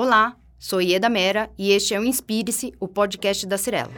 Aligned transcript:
Olá, 0.00 0.36
sou 0.60 0.80
Ieda 0.80 1.08
Mera 1.08 1.50
e 1.58 1.72
este 1.72 1.92
é 1.92 1.98
o 1.98 2.04
Inspire-se, 2.04 2.72
o 2.78 2.86
podcast 2.86 3.44
da 3.44 3.58
Cirela. 3.58 3.90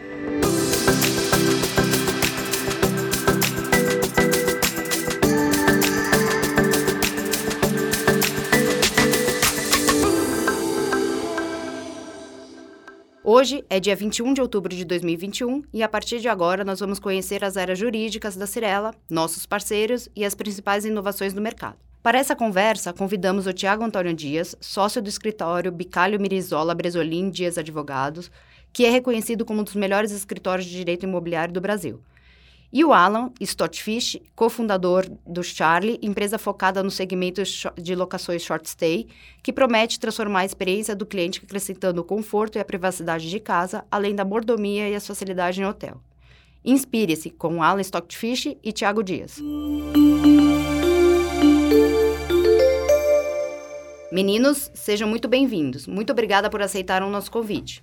Hoje 13.22 13.62
é 13.68 13.78
dia 13.78 13.94
21 13.94 14.32
de 14.32 14.40
outubro 14.40 14.74
de 14.74 14.86
2021 14.86 15.64
e 15.70 15.82
a 15.82 15.88
partir 15.90 16.18
de 16.20 16.30
agora 16.30 16.64
nós 16.64 16.80
vamos 16.80 16.98
conhecer 16.98 17.44
as 17.44 17.58
áreas 17.58 17.78
jurídicas 17.78 18.36
da 18.36 18.46
Cirela, 18.46 18.94
nossos 19.10 19.44
parceiros 19.44 20.08
e 20.16 20.24
as 20.24 20.34
principais 20.34 20.86
inovações 20.86 21.34
do 21.34 21.42
mercado. 21.42 21.89
Para 22.02 22.18
essa 22.18 22.34
conversa, 22.34 22.94
convidamos 22.94 23.46
o 23.46 23.52
Tiago 23.52 23.84
Antônio 23.84 24.14
Dias, 24.14 24.56
sócio 24.58 25.02
do 25.02 25.08
escritório 25.10 25.70
Bicalho 25.70 26.18
Mirizola 26.18 26.74
Bresolim 26.74 27.28
Dias 27.28 27.58
Advogados, 27.58 28.30
que 28.72 28.86
é 28.86 28.90
reconhecido 28.90 29.44
como 29.44 29.60
um 29.60 29.64
dos 29.64 29.74
melhores 29.74 30.10
escritórios 30.10 30.66
de 30.66 30.74
direito 30.74 31.04
imobiliário 31.04 31.52
do 31.52 31.60
Brasil. 31.60 32.00
E 32.72 32.82
o 32.84 32.94
Alan 32.94 33.30
Stottfish, 33.38 34.18
cofundador 34.34 35.04
do 35.26 35.42
Charlie, 35.42 35.98
empresa 36.00 36.38
focada 36.38 36.82
no 36.82 36.90
segmento 36.90 37.42
de 37.76 37.94
locações 37.94 38.42
short 38.42 38.66
stay, 38.66 39.06
que 39.42 39.52
promete 39.52 40.00
transformar 40.00 40.40
a 40.40 40.44
experiência 40.46 40.96
do 40.96 41.04
cliente 41.04 41.42
acrescentando 41.44 42.00
o 42.00 42.04
conforto 42.04 42.56
e 42.56 42.60
a 42.60 42.64
privacidade 42.64 43.28
de 43.28 43.40
casa, 43.40 43.84
além 43.90 44.14
da 44.14 44.24
mordomia 44.24 44.88
e 44.88 44.94
as 44.94 45.06
facilidades 45.06 45.58
em 45.58 45.66
hotel. 45.66 46.00
Inspire-se 46.64 47.28
com 47.28 47.62
Alan 47.62 47.82
Stockfish 47.82 48.56
e 48.62 48.72
Tiago 48.72 49.02
Dias. 49.02 49.38
Meninos, 54.12 54.72
sejam 54.74 55.08
muito 55.08 55.28
bem-vindos. 55.28 55.86
Muito 55.86 56.10
obrigada 56.10 56.50
por 56.50 56.60
aceitar 56.60 57.00
o 57.00 57.08
nosso 57.08 57.30
convite. 57.30 57.80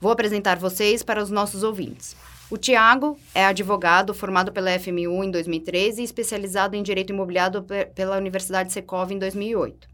Vou 0.00 0.10
apresentar 0.10 0.56
vocês 0.56 1.02
para 1.02 1.22
os 1.22 1.30
nossos 1.30 1.62
ouvintes. 1.62 2.16
O 2.50 2.56
Tiago 2.56 3.18
é 3.34 3.44
advogado 3.44 4.14
formado 4.14 4.52
pela 4.52 4.78
FMU 4.78 5.22
em 5.22 5.30
2013 5.30 6.00
e 6.00 6.04
especializado 6.04 6.76
em 6.76 6.82
Direito 6.82 7.12
Imobiliário 7.12 7.62
pela 7.94 8.16
Universidade 8.16 8.72
Secov 8.72 9.12
em 9.12 9.18
2008. 9.18 9.86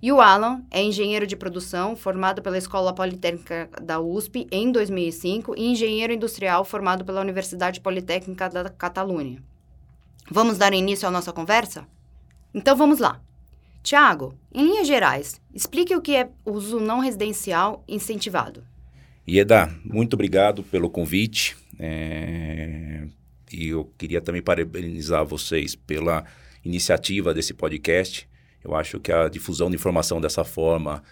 E 0.00 0.12
o 0.12 0.20
Alan 0.20 0.62
é 0.70 0.80
engenheiro 0.80 1.26
de 1.26 1.34
produção 1.34 1.96
formado 1.96 2.40
pela 2.40 2.56
Escola 2.56 2.94
Politécnica 2.94 3.68
da 3.82 3.98
USP 3.98 4.46
em 4.52 4.70
2005 4.70 5.56
e 5.56 5.66
engenheiro 5.66 6.12
industrial 6.12 6.64
formado 6.64 7.04
pela 7.04 7.20
Universidade 7.20 7.80
Politécnica 7.80 8.48
da 8.48 8.68
Catalunha. 8.68 9.42
Vamos 10.30 10.58
dar 10.58 10.72
início 10.72 11.08
à 11.08 11.10
nossa 11.10 11.32
conversa? 11.32 11.84
Então 12.54 12.76
vamos 12.76 13.00
lá. 13.00 13.20
Tiago, 13.82 14.34
em 14.52 14.64
linhas 14.64 14.86
gerais, 14.86 15.40
explique 15.54 15.94
o 15.94 16.02
que 16.02 16.16
é 16.16 16.28
uso 16.44 16.78
não 16.78 17.00
residencial 17.00 17.84
incentivado. 17.88 18.62
Ieda, 19.26 19.70
muito 19.84 20.14
obrigado 20.14 20.62
pelo 20.62 20.90
convite. 20.90 21.56
É... 21.78 23.06
E 23.52 23.68
eu 23.68 23.90
queria 23.96 24.20
também 24.20 24.42
parabenizar 24.42 25.24
vocês 25.24 25.74
pela 25.74 26.24
iniciativa 26.64 27.32
desse 27.32 27.54
podcast. 27.54 28.28
Eu 28.62 28.74
acho 28.74 29.00
que 29.00 29.10
a 29.10 29.28
difusão 29.28 29.70
de 29.70 29.76
informação 29.76 30.20
dessa 30.20 30.44
forma 30.44 31.02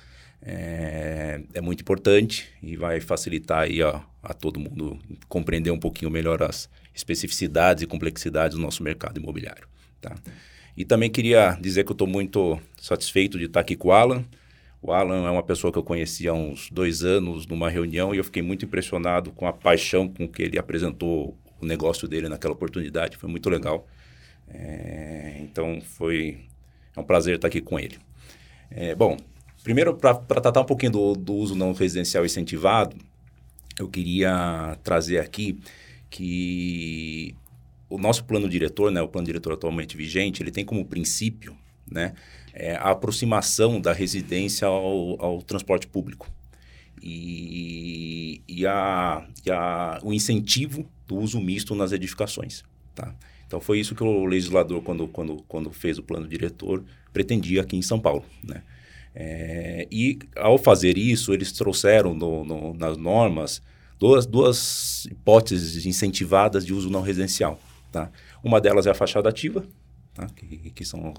é, 0.43 1.41
é 1.55 1.61
muito 1.61 1.81
importante 1.81 2.49
e 2.63 2.77
vai 2.77 3.01
facilitar 3.01 3.61
aí 3.61 3.83
a, 3.83 4.03
a 4.23 4.35
todo 4.35 4.61
mundo 4.61 4.99
compreender 5.29 5.71
um 5.71 5.79
pouquinho 5.79 6.11
melhor 6.11 6.43
as 6.43 6.69
especificidades 6.95 7.83
e 7.83 7.87
complexidades 7.87 8.57
do 8.57 8.63
nosso 8.63 8.83
mercado 8.83 9.19
imobiliário. 9.19 9.67
Tá? 10.01 10.15
E 10.77 10.85
também 10.85 11.11
queria 11.11 11.57
dizer 11.61 11.85
que 11.85 11.91
eu 11.91 11.95
estou 11.95 12.07
muito 12.07 12.61
satisfeito 12.81 13.39
de 13.39 13.47
estar 13.47 13.61
aqui 13.61 13.75
com 13.75 13.89
o 13.89 13.93
Alan. 13.93 14.25
O 14.83 14.93
Alan 14.93 15.27
é 15.27 15.31
uma 15.31 15.43
pessoa 15.43 15.73
que 15.73 15.79
eu 15.79 15.83
conheci 15.83 16.29
há 16.29 16.35
uns 16.35 16.71
dois 16.71 17.03
anos 17.03 17.47
numa 17.47 17.71
reunião 17.71 18.15
e 18.15 18.19
eu 18.19 18.25
fiquei 18.25 18.43
muito 18.43 18.65
impressionado 18.67 19.33
com 19.33 19.47
a 19.47 19.53
paixão 19.53 20.07
com 20.07 20.29
que 20.29 20.43
ele 20.43 20.59
apresentou 20.59 21.37
o 21.61 21.65
negócio 21.65 22.07
dele 22.07 22.29
naquela 22.29 22.53
oportunidade. 22.53 23.17
Foi 23.17 23.29
muito 23.29 23.49
legal. 23.49 23.87
É, 24.49 25.39
então 25.41 25.81
foi 25.81 26.45
é 26.95 27.01
um 27.01 27.05
prazer 27.05 27.37
estar 27.37 27.49
aqui 27.49 27.61
com 27.61 27.79
ele. 27.79 27.99
É, 28.71 28.95
bom, 28.95 29.17
primeiro 29.65 29.95
para 29.95 30.15
tratar 30.15 30.61
um 30.61 30.65
pouquinho 30.65 30.93
do, 30.93 31.15
do 31.15 31.35
uso 31.35 31.55
não 31.55 31.73
residencial 31.73 32.25
incentivado, 32.25 32.97
eu 33.79 33.89
queria 33.89 34.79
trazer 34.83 35.19
aqui 35.19 35.59
que 36.09 37.35
o 37.97 37.99
nosso 37.99 38.25
plano 38.25 38.49
diretor, 38.49 38.91
né, 38.93 39.01
o 39.01 39.09
plano 39.09 39.27
diretor 39.27 39.55
atualmente 39.55 39.97
vigente, 39.97 40.43
ele 40.43 40.51
tem 40.51 40.65
como 40.65 40.85
princípio 40.85 41.57
né, 41.91 42.13
é 42.53 42.75
a 42.77 42.91
aproximação 42.91 43.81
da 43.81 43.93
residência 43.93 44.67
ao, 44.69 45.23
ao 45.23 45.43
transporte 45.43 45.87
público 45.87 46.31
e, 47.03 48.43
e, 48.47 48.67
a, 48.67 49.27
e 49.45 49.51
a, 49.51 49.99
o 50.03 50.13
incentivo 50.13 50.87
do 51.07 51.17
uso 51.17 51.41
misto 51.41 51.75
nas 51.75 51.93
edificações. 51.93 52.65
Tá? 52.95 53.15
Então, 53.47 53.61
foi 53.61 53.79
isso 53.79 53.95
que 53.95 54.03
o 54.03 54.25
legislador, 54.27 54.83
quando, 54.83 55.07
quando, 55.09 55.45
quando 55.49 55.71
fez 55.71 55.99
o 55.99 56.03
plano 56.03 56.27
diretor, 56.27 56.85
pretendia 57.13 57.63
aqui 57.63 57.77
em 57.77 57.83
São 57.83 58.01
Paulo. 58.01 58.25
Né? 58.43 58.63
É, 59.15 59.87
e, 59.91 60.19
ao 60.35 60.59
fazer 60.59 60.99
isso, 60.99 61.33
eles 61.33 61.53
trouxeram 61.53 62.13
no, 62.13 62.45
no, 62.45 62.75
nas 62.75 62.97
normas 62.97 63.63
duas, 63.99 64.27
duas 64.27 65.07
hipóteses 65.07 65.87
incentivadas 65.87 66.67
de 66.67 66.75
uso 66.75 66.91
não 66.91 67.03
residencial. 67.03 67.61
Tá? 67.97 68.11
Uma 68.45 68.61
delas 68.61 68.87
é 68.87 68.91
a 68.91 68.95
fachada 68.95 69.27
ativa, 69.27 69.65
tá? 70.13 70.27
que, 70.27 70.71
que 70.71 70.85
são 70.85 71.15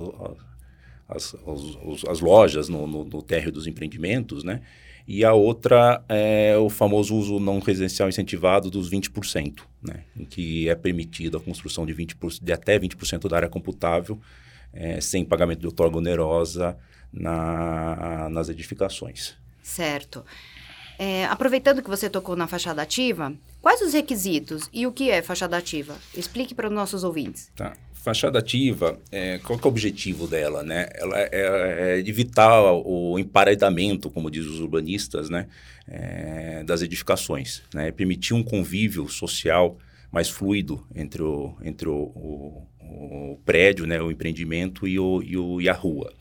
as, 1.10 1.34
as, 1.34 2.06
as 2.08 2.20
lojas 2.20 2.70
no, 2.70 2.86
no, 2.86 3.04
no, 3.04 3.20
térreo 3.24 3.52
dos 3.52 3.66
empreendimentos, 3.66 4.44
né? 4.44 4.62
E 5.08 5.26
a 5.26 5.34
outra 5.34 6.04
é 6.08 6.56
o 6.56 6.70
famoso 6.70 7.16
uso 7.16 7.40
não 7.40 7.58
residencial 7.58 8.08
incentivado 8.08 8.70
dos 8.70 8.92
20%, 8.92 9.62
né? 9.82 10.04
Em 10.16 10.24
que 10.24 10.70
é 10.70 10.76
permitida 10.76 11.38
a 11.38 11.42
construção 11.42 11.84
de, 11.84 11.96
20%, 11.96 12.44
de 12.44 12.54
até 12.54 12.78
20% 12.78 13.28
da 13.28 13.38
área 13.38 13.50
computável, 13.50 14.22
é, 14.72 15.02
sem 15.02 15.26
pagamento 15.26 15.62
de 15.62 15.66
outorga 15.66 15.98
onerosa 15.98 16.78
na, 17.12 18.30
nas 18.30 18.50
edificações. 18.50 19.36
Certo. 19.64 20.24
É, 21.00 21.26
aproveitando 21.26 21.82
que 21.82 21.90
você 21.90 22.10
tocou 22.10 22.36
na 22.36 22.48
fachada 22.48 22.82
ativa, 22.82 23.34
quais 23.62 23.82
os 23.82 23.94
requisitos 23.94 24.70
e 24.74 24.88
o 24.88 24.92
que 24.92 25.12
é 25.12 25.22
fachada 25.22 25.56
ativa? 25.56 25.96
Explique 26.16 26.56
para 26.56 26.68
os 26.68 26.74
nossos 26.74 27.04
ouvintes. 27.04 27.52
Tá. 27.56 27.74
Fachada 27.94 28.40
ativa, 28.40 28.98
é, 29.12 29.38
qual 29.40 29.60
é 29.60 29.62
o 29.62 29.68
objetivo 29.68 30.28
dela? 30.28 30.64
Né? 30.64 30.88
Ela 30.94 31.20
é, 31.20 31.30
é, 31.32 32.00
evitar 32.00 32.72
o 32.72 33.20
emparedamento, 33.20 34.10
como 34.10 34.32
dizem 34.32 34.50
os 34.50 34.62
urbanistas, 34.62 35.30
né? 35.30 35.48
É, 35.86 36.64
das 36.64 36.82
edificações. 36.82 37.64
Né? 37.74 37.92
Permitir 37.92 38.34
um 38.34 38.44
convívio 38.44 39.10
social 39.10 39.78
mais 40.10 40.30
fluido 40.30 40.86
entre 40.96 41.22
o, 41.22 41.56
entre 41.62 41.90
o, 41.90 41.96
o, 41.96 42.68
o 42.82 43.40
prédio, 43.46 43.86
né? 43.86 44.02
o 44.02 44.10
empreendimento 44.10 44.88
e, 44.88 44.98
o, 44.98 45.22
e, 45.22 45.38
o, 45.38 45.60
e 45.60 45.68
a 45.68 45.74
rua. 45.74 46.14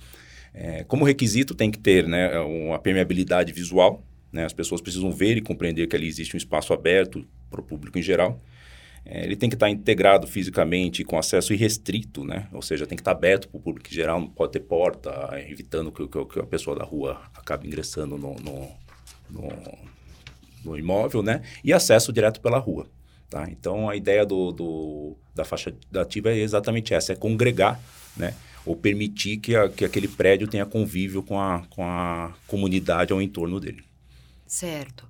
É, 0.52 0.82
como 0.84 1.04
requisito 1.04 1.54
tem 1.54 1.70
que 1.70 1.78
ter 1.78 2.08
né, 2.08 2.38
uma 2.40 2.78
permeabilidade 2.78 3.52
visual, 3.52 4.02
né? 4.36 4.44
As 4.44 4.52
pessoas 4.52 4.82
precisam 4.82 5.10
ver 5.10 5.38
e 5.38 5.40
compreender 5.40 5.86
que 5.86 5.96
ali 5.96 6.06
existe 6.06 6.36
um 6.36 6.38
espaço 6.38 6.74
aberto 6.74 7.26
para 7.50 7.60
o 7.60 7.64
público 7.64 7.98
em 7.98 8.02
geral. 8.02 8.38
É, 9.04 9.24
ele 9.24 9.34
tem 9.34 9.48
que 9.48 9.56
estar 9.56 9.70
integrado 9.70 10.26
fisicamente 10.26 11.04
com 11.04 11.18
acesso 11.18 11.54
irrestrito, 11.54 12.22
né? 12.22 12.48
Ou 12.52 12.60
seja, 12.60 12.86
tem 12.86 12.96
que 12.96 13.00
estar 13.00 13.12
aberto 13.12 13.48
para 13.48 13.56
o 13.56 13.60
público 13.60 13.88
em 13.88 13.94
geral, 13.94 14.20
não 14.20 14.28
pode 14.28 14.52
ter 14.52 14.60
porta, 14.60 15.10
evitando 15.48 15.90
que, 15.90 16.06
que, 16.06 16.24
que 16.26 16.38
a 16.38 16.46
pessoa 16.46 16.76
da 16.76 16.84
rua 16.84 17.22
acabe 17.34 17.66
ingressando 17.66 18.18
no, 18.18 18.34
no, 18.34 18.68
no, 19.30 19.48
no, 20.64 20.78
imóvel, 20.78 21.22
né? 21.22 21.40
E 21.64 21.72
acesso 21.72 22.12
direto 22.12 22.40
pela 22.40 22.58
rua, 22.58 22.86
tá? 23.30 23.48
Então, 23.50 23.88
a 23.88 23.96
ideia 23.96 24.26
do, 24.26 24.52
do, 24.52 25.16
da 25.34 25.44
faixa 25.44 25.74
ativa 25.94 26.30
é 26.30 26.38
exatamente 26.38 26.92
essa, 26.92 27.12
é 27.12 27.16
congregar, 27.16 27.80
né? 28.16 28.34
Ou 28.66 28.76
permitir 28.76 29.38
que, 29.38 29.54
a, 29.54 29.68
que 29.68 29.84
aquele 29.84 30.08
prédio 30.08 30.48
tenha 30.48 30.66
convívio 30.66 31.22
com 31.22 31.40
a, 31.40 31.62
com 31.70 31.84
a 31.84 32.34
comunidade 32.48 33.12
ao 33.12 33.22
entorno 33.22 33.60
dele. 33.60 33.86
Certo. 34.46 35.08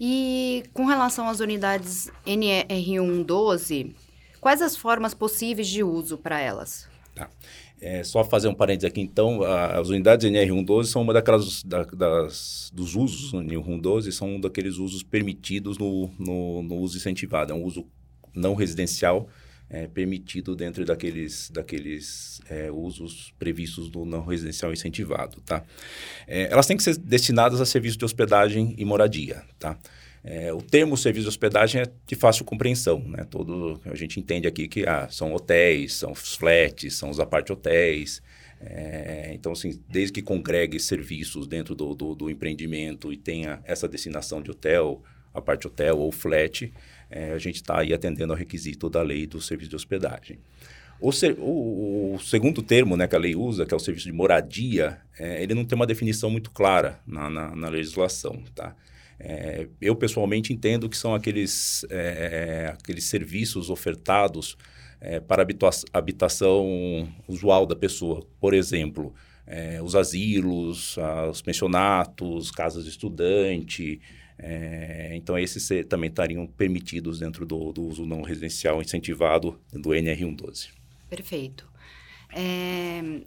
E 0.00 0.64
com 0.72 0.84
relação 0.84 1.28
às 1.28 1.40
unidades 1.40 2.10
NR112, 2.26 3.94
quais 4.40 4.60
as 4.60 4.76
formas 4.76 5.14
possíveis 5.14 5.68
de 5.68 5.82
uso 5.82 6.18
para 6.18 6.40
elas? 6.40 6.88
Tá. 7.14 7.30
É, 7.80 8.04
só 8.04 8.22
fazer 8.22 8.46
um 8.46 8.54
parênteses 8.54 8.88
aqui, 8.88 9.00
então, 9.00 9.42
as 9.42 9.88
unidades 9.88 10.28
NR112 10.30 10.84
são 10.84 11.02
uma 11.02 11.12
daquelas 11.12 11.64
da, 11.64 11.82
das, 11.82 12.70
dos 12.72 12.94
usos 12.94 13.32
NR112, 13.32 14.12
são 14.12 14.36
um 14.36 14.40
daqueles 14.40 14.76
usos 14.76 15.02
permitidos 15.02 15.78
no, 15.78 16.08
no, 16.16 16.62
no 16.62 16.76
uso 16.76 16.96
incentivado, 16.96 17.52
é 17.52 17.56
um 17.56 17.64
uso 17.64 17.84
não 18.32 18.54
residencial 18.54 19.28
é, 19.72 19.88
permitido 19.88 20.54
dentro 20.54 20.84
daqueles, 20.84 21.50
daqueles 21.50 22.42
é, 22.50 22.70
usos 22.70 23.32
previstos 23.38 23.90
no 23.90 24.04
não 24.04 24.22
residencial 24.22 24.70
incentivado, 24.70 25.40
tá? 25.40 25.64
É, 26.28 26.52
elas 26.52 26.66
têm 26.66 26.76
que 26.76 26.82
ser 26.82 26.98
destinadas 26.98 27.58
a 27.58 27.64
serviços 27.64 27.96
de 27.96 28.04
hospedagem 28.04 28.74
e 28.76 28.84
moradia, 28.84 29.42
tá? 29.58 29.78
É, 30.22 30.52
o 30.52 30.60
termo 30.60 30.96
serviço 30.96 31.24
de 31.24 31.28
hospedagem 31.30 31.80
é 31.80 31.86
de 32.06 32.14
fácil 32.14 32.44
compreensão, 32.44 33.02
né? 33.08 33.24
Todo, 33.24 33.80
a 33.86 33.94
gente 33.94 34.20
entende 34.20 34.46
aqui 34.46 34.68
que 34.68 34.86
ah, 34.86 35.08
são 35.10 35.32
hotéis, 35.32 35.94
são 35.94 36.12
os 36.12 36.36
flats, 36.36 36.94
são 36.94 37.08
os 37.08 37.18
apart-hotéis, 37.18 38.22
É, 38.64 39.32
então, 39.34 39.50
assim, 39.50 39.80
desde 39.88 40.12
que 40.12 40.22
congregue 40.22 40.78
serviços 40.78 41.48
dentro 41.48 41.74
do, 41.74 41.96
do, 41.96 42.14
do, 42.14 42.30
empreendimento 42.30 43.12
e 43.12 43.16
tenha 43.16 43.60
essa 43.64 43.88
destinação 43.88 44.40
de 44.40 44.52
hotel, 44.52 45.02
a 45.34 45.40
parte 45.40 45.66
hotel 45.66 45.98
ou 45.98 46.12
flat, 46.12 46.72
é, 47.12 47.32
a 47.32 47.38
gente 47.38 47.56
está 47.56 47.80
aí 47.80 47.92
atendendo 47.92 48.32
ao 48.32 48.38
requisito 48.38 48.88
da 48.88 49.02
lei 49.02 49.26
do 49.26 49.40
serviço 49.40 49.70
de 49.70 49.76
hospedagem. 49.76 50.38
O, 51.00 51.12
ser, 51.12 51.36
o, 51.38 52.14
o, 52.14 52.18
segundo 52.20 52.62
termo 52.62 52.96
né, 52.96 53.06
que 53.06 53.14
a 53.14 53.18
lei 53.18 53.34
usa, 53.34 53.66
que 53.66 53.74
é 53.74 53.76
o 53.76 53.80
serviço 53.80 54.06
de 54.06 54.12
moradia, 54.12 54.98
é, 55.18 55.42
ele 55.42 55.54
não 55.54 55.64
tem 55.64 55.76
uma 55.76 55.86
definição 55.86 56.30
muito 56.30 56.50
clara 56.50 57.00
na, 57.06 57.28
na, 57.28 57.54
na 57.54 57.68
legislação, 57.68 58.42
tá? 58.54 58.74
É, 59.18 59.68
eu, 59.80 59.94
pessoalmente, 59.94 60.52
entendo 60.52 60.88
que 60.88 60.96
são 60.96 61.14
aqueles, 61.14 61.84
é, 61.90 62.72
aqueles 62.72 63.04
serviços 63.04 63.70
ofertados 63.70 64.56
é, 65.00 65.20
para 65.20 65.46
habitação 65.92 67.08
usual 67.28 67.66
da 67.66 67.76
pessoa. 67.76 68.26
Por 68.40 68.52
exemplo, 68.52 69.14
é, 69.46 69.80
os 69.82 69.94
asilos, 69.94 70.96
os 71.30 71.42
pensionatos, 71.42 72.50
casas 72.50 72.84
de 72.84 72.90
estudante. 72.90 74.00
É, 74.38 75.12
então, 75.14 75.38
esses 75.38 75.68
também 75.88 76.10
estariam 76.10 76.46
permitidos 76.46 77.18
dentro 77.18 77.46
do, 77.46 77.72
do 77.72 77.82
uso 77.82 78.04
não 78.04 78.22
residencial 78.22 78.80
incentivado 78.80 79.58
do 79.72 79.90
NR112. 79.90 80.70
Perfeito. 81.08 81.68
É, 82.34 83.22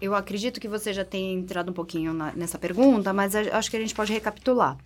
eu 0.00 0.14
acredito 0.14 0.60
que 0.60 0.68
você 0.68 0.92
já 0.92 1.04
tenha 1.04 1.32
entrado 1.32 1.70
um 1.70 1.74
pouquinho 1.74 2.12
na, 2.12 2.32
nessa 2.32 2.58
pergunta, 2.58 3.12
mas 3.12 3.34
acho 3.34 3.70
que 3.70 3.76
a 3.76 3.80
gente 3.80 3.94
pode 3.94 4.12
recapitular. 4.12 4.78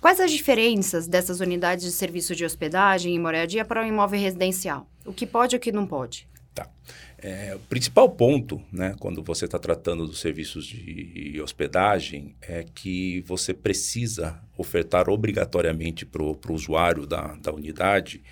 Quais 0.00 0.20
as 0.20 0.30
diferenças 0.30 1.08
dessas 1.08 1.40
unidades 1.40 1.84
de 1.84 1.90
serviço 1.90 2.34
de 2.34 2.44
hospedagem 2.44 3.14
e 3.14 3.18
moradia 3.18 3.64
para 3.64 3.82
um 3.82 3.88
imóvel 3.88 4.20
residencial? 4.20 4.88
O 5.04 5.12
que 5.12 5.26
pode 5.26 5.56
e 5.56 5.58
o 5.58 5.60
que 5.60 5.72
não 5.72 5.86
pode? 5.86 6.28
Tá. 6.56 6.70
É, 7.18 7.54
o 7.54 7.58
principal 7.60 8.08
ponto, 8.08 8.62
né, 8.72 8.96
quando 8.98 9.22
você 9.22 9.44
está 9.44 9.58
tratando 9.58 10.06
dos 10.06 10.20
serviços 10.20 10.64
de 10.64 11.38
hospedagem, 11.42 12.34
é 12.40 12.64
que 12.74 13.20
você 13.26 13.52
precisa 13.52 14.40
ofertar 14.56 15.10
obrigatoriamente 15.10 16.06
para 16.06 16.22
o 16.22 16.38
usuário 16.48 17.06
da, 17.06 17.34
da 17.36 17.52
unidade 17.52 18.22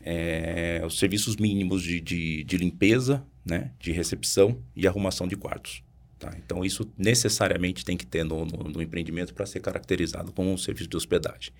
é, 0.00 0.80
os 0.86 0.96
serviços 0.98 1.36
mínimos 1.36 1.82
de, 1.82 2.00
de, 2.00 2.44
de, 2.44 2.56
limpeza, 2.56 3.24
né, 3.44 3.72
de 3.80 3.90
recepção 3.90 4.58
e 4.76 4.86
arrumação 4.86 5.26
de 5.26 5.36
quartos. 5.36 5.82
Tá? 6.18 6.32
Então, 6.44 6.64
isso 6.64 6.88
necessariamente 6.96 7.84
tem 7.84 7.96
que 7.96 8.06
ter 8.06 8.24
no, 8.24 8.44
no, 8.44 8.64
no 8.64 8.82
empreendimento 8.82 9.34
para 9.34 9.44
ser 9.44 9.60
caracterizado 9.60 10.32
como 10.32 10.52
um 10.52 10.56
serviço 10.56 10.88
de 10.88 10.96
hospedagem. 10.96 11.52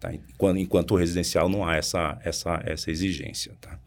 Tá? 0.00 0.14
Enquanto, 0.14 0.58
enquanto 0.58 0.94
residencial 0.94 1.48
não 1.48 1.66
há 1.66 1.76
essa, 1.76 2.18
essa, 2.24 2.62
essa 2.64 2.90
exigência. 2.90 3.54
Tá? 3.60 3.78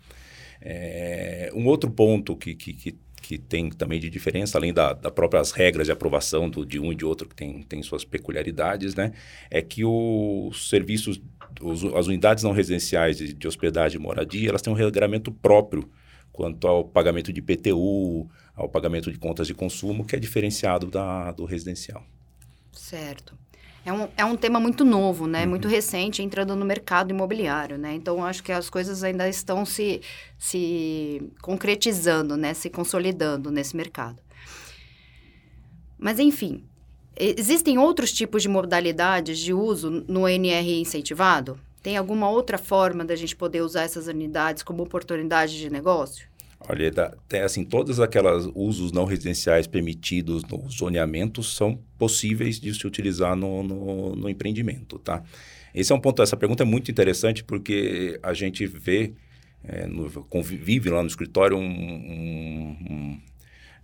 É, 0.62 1.52
um 1.56 1.66
outro 1.66 1.90
ponto 1.90 2.36
que, 2.36 2.54
que, 2.54 2.74
que, 2.74 2.96
que, 3.22 3.38
tem 3.38 3.69
também 3.69 4.00
de 4.00 4.10
diferença, 4.10 4.58
além 4.58 4.74
das 4.74 5.00
da 5.00 5.10
próprias 5.10 5.52
regras 5.52 5.88
de 5.88 5.92
aprovação 5.92 6.50
do, 6.50 6.66
de 6.66 6.80
um 6.80 6.92
e 6.92 6.96
de 6.96 7.04
outro, 7.04 7.28
que 7.28 7.36
tem, 7.36 7.63
tem 7.63 7.81
suas 7.81 8.06
peculiaridades, 8.06 8.94
né, 8.94 9.12
é 9.50 9.62
que 9.62 9.84
os 9.84 10.69
serviços 10.69 11.22
os, 11.60 11.84
as 11.96 12.08
unidades 12.08 12.44
não 12.44 12.52
residenciais 12.52 13.18
de, 13.18 13.34
de, 13.34 13.48
hospedagem 13.48 14.00
e 14.00 14.02
moradia, 14.02 14.50
elas 14.50 14.62
têm 14.62 14.72
um 14.72 14.75
regramento 14.75 15.31
próprio 15.31 15.90
quanto 16.31 16.68
ao 16.68 16.86
pagamento 16.86 17.34
de 17.34 17.42
PTU, 17.42 18.30
ao 18.56 18.69
pagamento 18.69 19.12
de 19.12 19.18
contas 19.18 19.48
de 19.48 19.54
consumo, 19.54 20.06
que 20.06 20.16
é 20.16 20.19
diferenciado 20.19 20.88
da, 20.88 21.31
do 21.31 21.46
residencial. 21.46 22.06
Certo. 22.72 23.38
É 23.83 23.92
um, 23.92 24.07
é 24.16 24.25
um 24.25 24.36
tema 24.36 24.60
muito 24.60 24.86
novo, 24.86 25.25
né? 25.25 25.44
Uhum. 25.44 25.50
Muito 25.50 25.68
recente, 25.68 26.22
entrando 26.22 26.56
no 26.56 26.66
mercado 26.66 27.10
imobiliário, 27.10 27.78
né? 27.78 27.94
Então, 27.94 28.24
acho 28.24 28.44
que 28.44 28.51
as 28.51 28.69
coisas 28.69 29.04
ainda 29.04 29.28
estão 29.28 29.66
se, 29.66 30.01
se 30.38 31.31
concretizando, 31.42 32.38
né? 32.38 32.54
Se 32.54 32.69
consolidando 32.69 33.50
nesse 33.50 33.75
mercado. 33.75 34.22
Mas, 35.98 36.19
enfim, 36.19 36.63
Existem 37.24 37.78
outros 37.78 38.12
tipos 38.12 38.42
de 38.42 38.50
modalidades 38.50 39.38
de 39.38 39.54
uso 39.54 40.04
no 40.07 40.27
NR 40.27 40.80
incentivado? 40.80 41.60
Tem 41.84 41.98
alguma 41.98 42.30
outra 42.30 42.57
forma 42.57 43.04
da 43.04 43.16
gente 43.16 43.36
poder 43.36 43.62
usar 43.62 43.84
essas 43.84 44.07
unidades 44.07 44.63
como 44.63 44.81
oportunidade 44.81 45.57
de 45.57 45.69
negócio? 45.69 46.27
Olha, 46.69 46.92
tem, 47.28 47.42
assim, 47.42 47.63
todas 47.63 48.00
aquelas 48.00 48.48
usos 48.54 48.92
não 48.92 49.06
residenciais 49.06 49.66
permitidos 49.66 50.44
no 50.44 50.69
zoneamento 50.69 51.42
são 51.42 51.80
possíveis 51.98 52.60
de 52.60 52.74
se 52.74 52.86
utilizar 52.86 53.36
no, 53.36 53.63
no, 53.63 54.16
no 54.16 54.30
empreendimento, 54.30 55.00
tá? 55.00 55.24
Esse 55.74 55.92
é 55.92 55.96
um 55.96 56.00
ponto, 56.00 56.22
essa 56.22 56.38
pergunta 56.38 56.63
é 56.63 56.66
muito 56.66 56.92
interessante 56.92 57.44
porque 57.44 58.19
a 58.22 58.34
gente 58.34 58.66
vê, 58.68 59.13
é, 59.63 59.88
no, 59.88 60.10
convive 60.25 60.90
lá 60.90 61.02
no 61.02 61.08
escritório 61.08 61.58
um, 61.58 61.62
um, 61.62 62.78
um, 62.90 63.22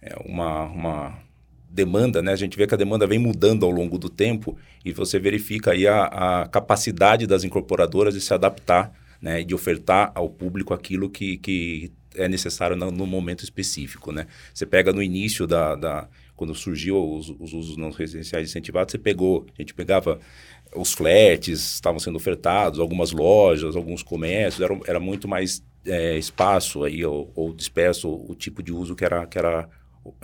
é, 0.01 0.15
uma, 0.25 0.63
uma 0.65 1.19
demanda, 1.69 2.21
né? 2.21 2.31
A 2.31 2.37
gente 2.37 2.57
vê 2.57 2.67
que 2.67 2.73
a 2.73 2.77
demanda 2.77 3.07
vem 3.07 3.19
mudando 3.19 3.65
ao 3.65 3.71
longo 3.71 3.97
do 3.97 4.09
tempo 4.09 4.57
e 4.85 4.91
você 4.91 5.17
verifica 5.19 5.71
aí 5.71 5.87
a, 5.87 6.03
a 6.43 6.47
capacidade 6.47 7.25
das 7.25 7.43
incorporadoras 7.43 8.13
de 8.13 8.21
se 8.21 8.33
adaptar, 8.33 8.93
né? 9.21 9.43
De 9.43 9.55
ofertar 9.55 10.11
ao 10.13 10.29
público 10.29 10.73
aquilo 10.73 11.09
que, 11.09 11.37
que 11.37 11.91
é 12.15 12.27
necessário 12.27 12.75
no, 12.75 12.91
no 12.91 13.05
momento 13.05 13.43
específico, 13.43 14.11
né? 14.11 14.27
Você 14.53 14.65
pega 14.65 14.91
no 14.91 15.01
início 15.01 15.45
da, 15.45 15.75
da 15.75 16.07
quando 16.35 16.53
surgiu 16.53 16.97
os, 16.97 17.29
os 17.39 17.53
usos 17.53 17.77
não 17.77 17.89
residenciais 17.89 18.49
incentivados, 18.49 18.91
você 18.91 18.97
pegou, 18.97 19.45
a 19.57 19.61
gente 19.61 19.73
pegava 19.73 20.19
os 20.75 20.93
flats 20.93 21.75
estavam 21.75 21.99
sendo 21.99 22.15
ofertados, 22.15 22.79
algumas 22.79 23.11
lojas, 23.11 23.75
alguns 23.75 24.03
comércios, 24.03 24.61
era, 24.61 24.79
era 24.85 24.99
muito 24.99 25.27
mais 25.27 25.63
é, 25.85 26.17
espaço 26.17 26.83
aí 26.83 27.03
ou, 27.05 27.31
ou 27.35 27.53
disperso 27.53 28.09
o, 28.09 28.35
tipo 28.35 28.61
de 28.61 28.71
uso 28.71 28.95
que 28.95 29.05
era, 29.05 29.25
que 29.25 29.37
era 29.37 29.69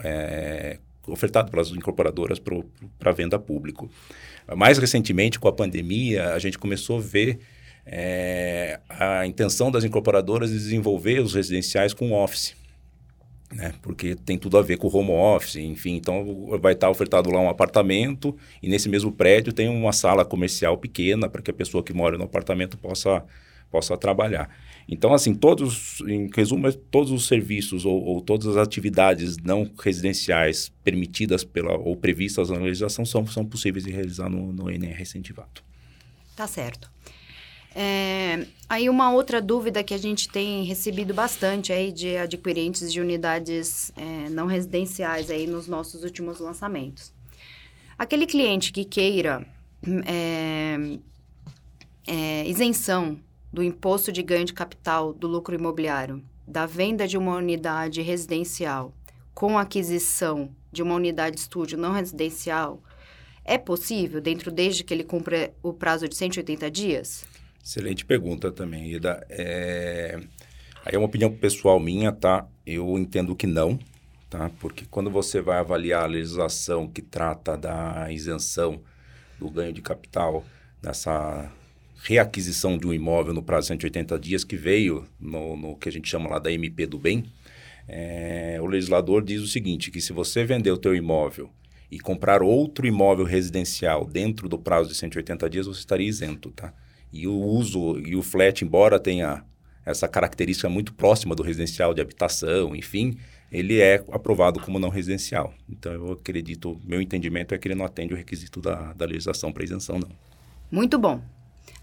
é, 0.02 0.78
ofertado 1.06 1.50
pelas 1.50 1.70
incorporadoras 1.70 2.38
para 2.98 3.12
venda 3.12 3.38
público. 3.38 3.90
Mais 4.56 4.76
recentemente, 4.76 5.40
com 5.40 5.48
a 5.48 5.52
pandemia, 5.52 6.34
a 6.34 6.38
gente 6.38 6.58
começou 6.58 6.98
a 6.98 7.00
ver 7.00 7.38
é, 7.86 8.80
a 8.88 9.26
intenção 9.26 9.70
das 9.70 9.84
incorporadoras 9.84 10.50
de 10.50 10.58
desenvolver 10.58 11.20
os 11.20 11.34
residenciais 11.34 11.92
com 11.92 12.12
office. 12.12 12.54
Né? 13.52 13.72
Porque 13.82 14.16
tem 14.16 14.36
tudo 14.36 14.58
a 14.58 14.62
ver 14.62 14.78
com 14.78 14.88
o 14.88 14.96
home 14.96 15.10
office, 15.10 15.56
enfim. 15.56 15.94
Então, 15.94 16.58
vai 16.60 16.72
estar 16.72 16.90
ofertado 16.90 17.30
lá 17.30 17.40
um 17.40 17.48
apartamento 17.48 18.36
e 18.62 18.68
nesse 18.68 18.88
mesmo 18.88 19.12
prédio 19.12 19.52
tem 19.52 19.68
uma 19.68 19.92
sala 19.92 20.24
comercial 20.24 20.76
pequena 20.76 21.28
para 21.28 21.40
que 21.40 21.50
a 21.50 21.54
pessoa 21.54 21.82
que 21.82 21.92
mora 21.92 22.18
no 22.18 22.24
apartamento 22.24 22.76
possa, 22.76 23.24
possa 23.70 23.96
trabalhar. 23.96 24.50
Então, 24.88 25.14
assim, 25.14 25.34
todos, 25.34 26.00
em 26.06 26.28
resumo, 26.34 26.70
todos 26.72 27.10
os 27.10 27.26
serviços 27.26 27.84
ou, 27.84 28.02
ou, 28.02 28.20
todas 28.20 28.48
as 28.48 28.56
atividades 28.56 29.38
não 29.38 29.70
residenciais 29.82 30.70
permitidas 30.82 31.42
pela, 31.44 31.76
ou 31.76 31.96
previstas 31.96 32.50
na 32.50 32.58
legislação 32.58 33.06
são, 33.06 33.26
são 33.26 33.44
possíveis 33.46 33.84
de 33.84 33.90
realizar 33.90 34.28
no, 34.28 34.52
no 34.52 34.70
NR 34.70 35.00
incentivado. 35.00 35.62
Tá 36.36 36.46
certo. 36.46 36.93
É, 37.74 38.46
aí 38.68 38.88
uma 38.88 39.10
outra 39.10 39.42
dúvida 39.42 39.82
que 39.82 39.92
a 39.92 39.98
gente 39.98 40.28
tem 40.28 40.64
recebido 40.64 41.12
bastante 41.12 41.72
aí 41.72 41.90
de 41.90 42.16
adquirentes 42.16 42.92
de 42.92 43.00
unidades 43.00 43.90
é, 43.96 44.28
não 44.30 44.46
residenciais 44.46 45.28
aí 45.28 45.46
nos 45.46 45.66
nossos 45.66 46.04
últimos 46.04 46.38
lançamentos. 46.38 47.12
Aquele 47.98 48.26
cliente 48.26 48.72
que 48.72 48.84
queira 48.84 49.44
é, 50.06 50.98
é 52.06 52.48
isenção 52.48 53.18
do 53.52 53.62
imposto 53.62 54.12
de 54.12 54.22
ganho 54.22 54.44
de 54.44 54.52
capital 54.52 55.12
do 55.12 55.26
lucro 55.26 55.54
imobiliário, 55.54 56.22
da 56.46 56.66
venda 56.66 57.08
de 57.08 57.16
uma 57.16 57.36
unidade 57.36 58.02
residencial 58.02 58.92
com 59.34 59.58
aquisição 59.58 60.50
de 60.70 60.82
uma 60.82 60.94
unidade 60.94 61.38
estúdio 61.38 61.76
não 61.76 61.92
residencial, 61.92 62.80
é 63.44 63.58
possível 63.58 64.20
dentro 64.20 64.50
desde 64.50 64.84
que 64.84 64.94
ele 64.94 65.04
cumpra 65.04 65.52
o 65.62 65.72
prazo 65.72 66.08
de 66.08 66.16
180 66.16 66.70
dias? 66.70 67.24
Excelente 67.64 68.04
pergunta 68.04 68.52
também, 68.52 68.92
Ida. 68.92 69.26
É... 69.30 70.20
Aí 70.84 70.94
é 70.94 70.98
uma 70.98 71.06
opinião 71.06 71.34
pessoal 71.34 71.80
minha, 71.80 72.12
tá? 72.12 72.46
Eu 72.66 72.98
entendo 72.98 73.34
que 73.34 73.46
não, 73.46 73.78
tá? 74.28 74.50
Porque 74.60 74.84
quando 74.90 75.10
você 75.10 75.40
vai 75.40 75.56
avaliar 75.56 76.04
a 76.04 76.06
legislação 76.06 76.86
que 76.86 77.00
trata 77.00 77.56
da 77.56 78.12
isenção 78.12 78.82
do 79.38 79.48
ganho 79.48 79.72
de 79.72 79.80
capital 79.80 80.44
nessa 80.82 81.50
reaquisição 82.02 82.76
de 82.76 82.86
um 82.86 82.92
imóvel 82.92 83.32
no 83.32 83.42
prazo 83.42 83.64
de 83.64 83.68
180 83.68 84.18
dias, 84.18 84.44
que 84.44 84.56
veio 84.56 85.06
no, 85.18 85.56
no 85.56 85.74
que 85.74 85.88
a 85.88 85.92
gente 85.92 86.06
chama 86.06 86.28
lá 86.28 86.38
da 86.38 86.52
MP 86.52 86.84
do 86.84 86.98
bem, 86.98 87.24
é, 87.88 88.58
o 88.60 88.66
legislador 88.66 89.24
diz 89.24 89.40
o 89.40 89.46
seguinte, 89.46 89.90
que 89.90 90.02
se 90.02 90.12
você 90.12 90.44
vender 90.44 90.70
o 90.70 90.76
teu 90.76 90.94
imóvel 90.94 91.50
e 91.90 91.98
comprar 91.98 92.42
outro 92.42 92.86
imóvel 92.86 93.24
residencial 93.24 94.04
dentro 94.04 94.50
do 94.50 94.58
prazo 94.58 94.90
de 94.90 94.94
180 94.94 95.48
dias, 95.48 95.66
você 95.66 95.80
estaria 95.80 96.06
isento, 96.06 96.50
tá? 96.50 96.74
E 97.14 97.28
o 97.28 97.34
uso 97.34 97.96
e 98.00 98.16
o 98.16 98.22
flat, 98.22 98.64
embora 98.64 98.98
tenha 98.98 99.44
essa 99.86 100.08
característica 100.08 100.68
muito 100.68 100.92
próxima 100.92 101.32
do 101.32 101.44
residencial 101.44 101.94
de 101.94 102.00
habitação, 102.00 102.74
enfim, 102.74 103.16
ele 103.52 103.80
é 103.80 104.04
aprovado 104.10 104.58
como 104.58 104.80
não 104.80 104.88
residencial. 104.88 105.54
Então, 105.68 105.92
eu 105.92 106.12
acredito, 106.12 106.76
meu 106.84 107.00
entendimento 107.00 107.54
é 107.54 107.58
que 107.58 107.68
ele 107.68 107.76
não 107.76 107.84
atende 107.84 108.12
o 108.12 108.16
requisito 108.16 108.60
da, 108.60 108.92
da 108.94 109.04
legislação 109.06 109.52
para 109.52 109.62
isenção, 109.62 110.00
não. 110.00 110.08
Muito 110.68 110.98
bom. 110.98 111.22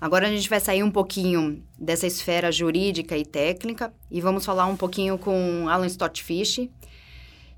Agora 0.02 0.28
a 0.28 0.30
gente 0.30 0.50
vai 0.50 0.60
sair 0.60 0.84
um 0.84 0.92
pouquinho 0.92 1.64
dessa 1.80 2.06
esfera 2.06 2.52
jurídica 2.52 3.16
e 3.16 3.24
técnica 3.24 3.94
e 4.10 4.20
vamos 4.20 4.46
falar 4.46 4.66
um 4.66 4.76
pouquinho 4.76 5.18
com 5.18 5.70
Alan 5.70 5.88
Stott 5.88 6.22
Fish, 6.22 6.68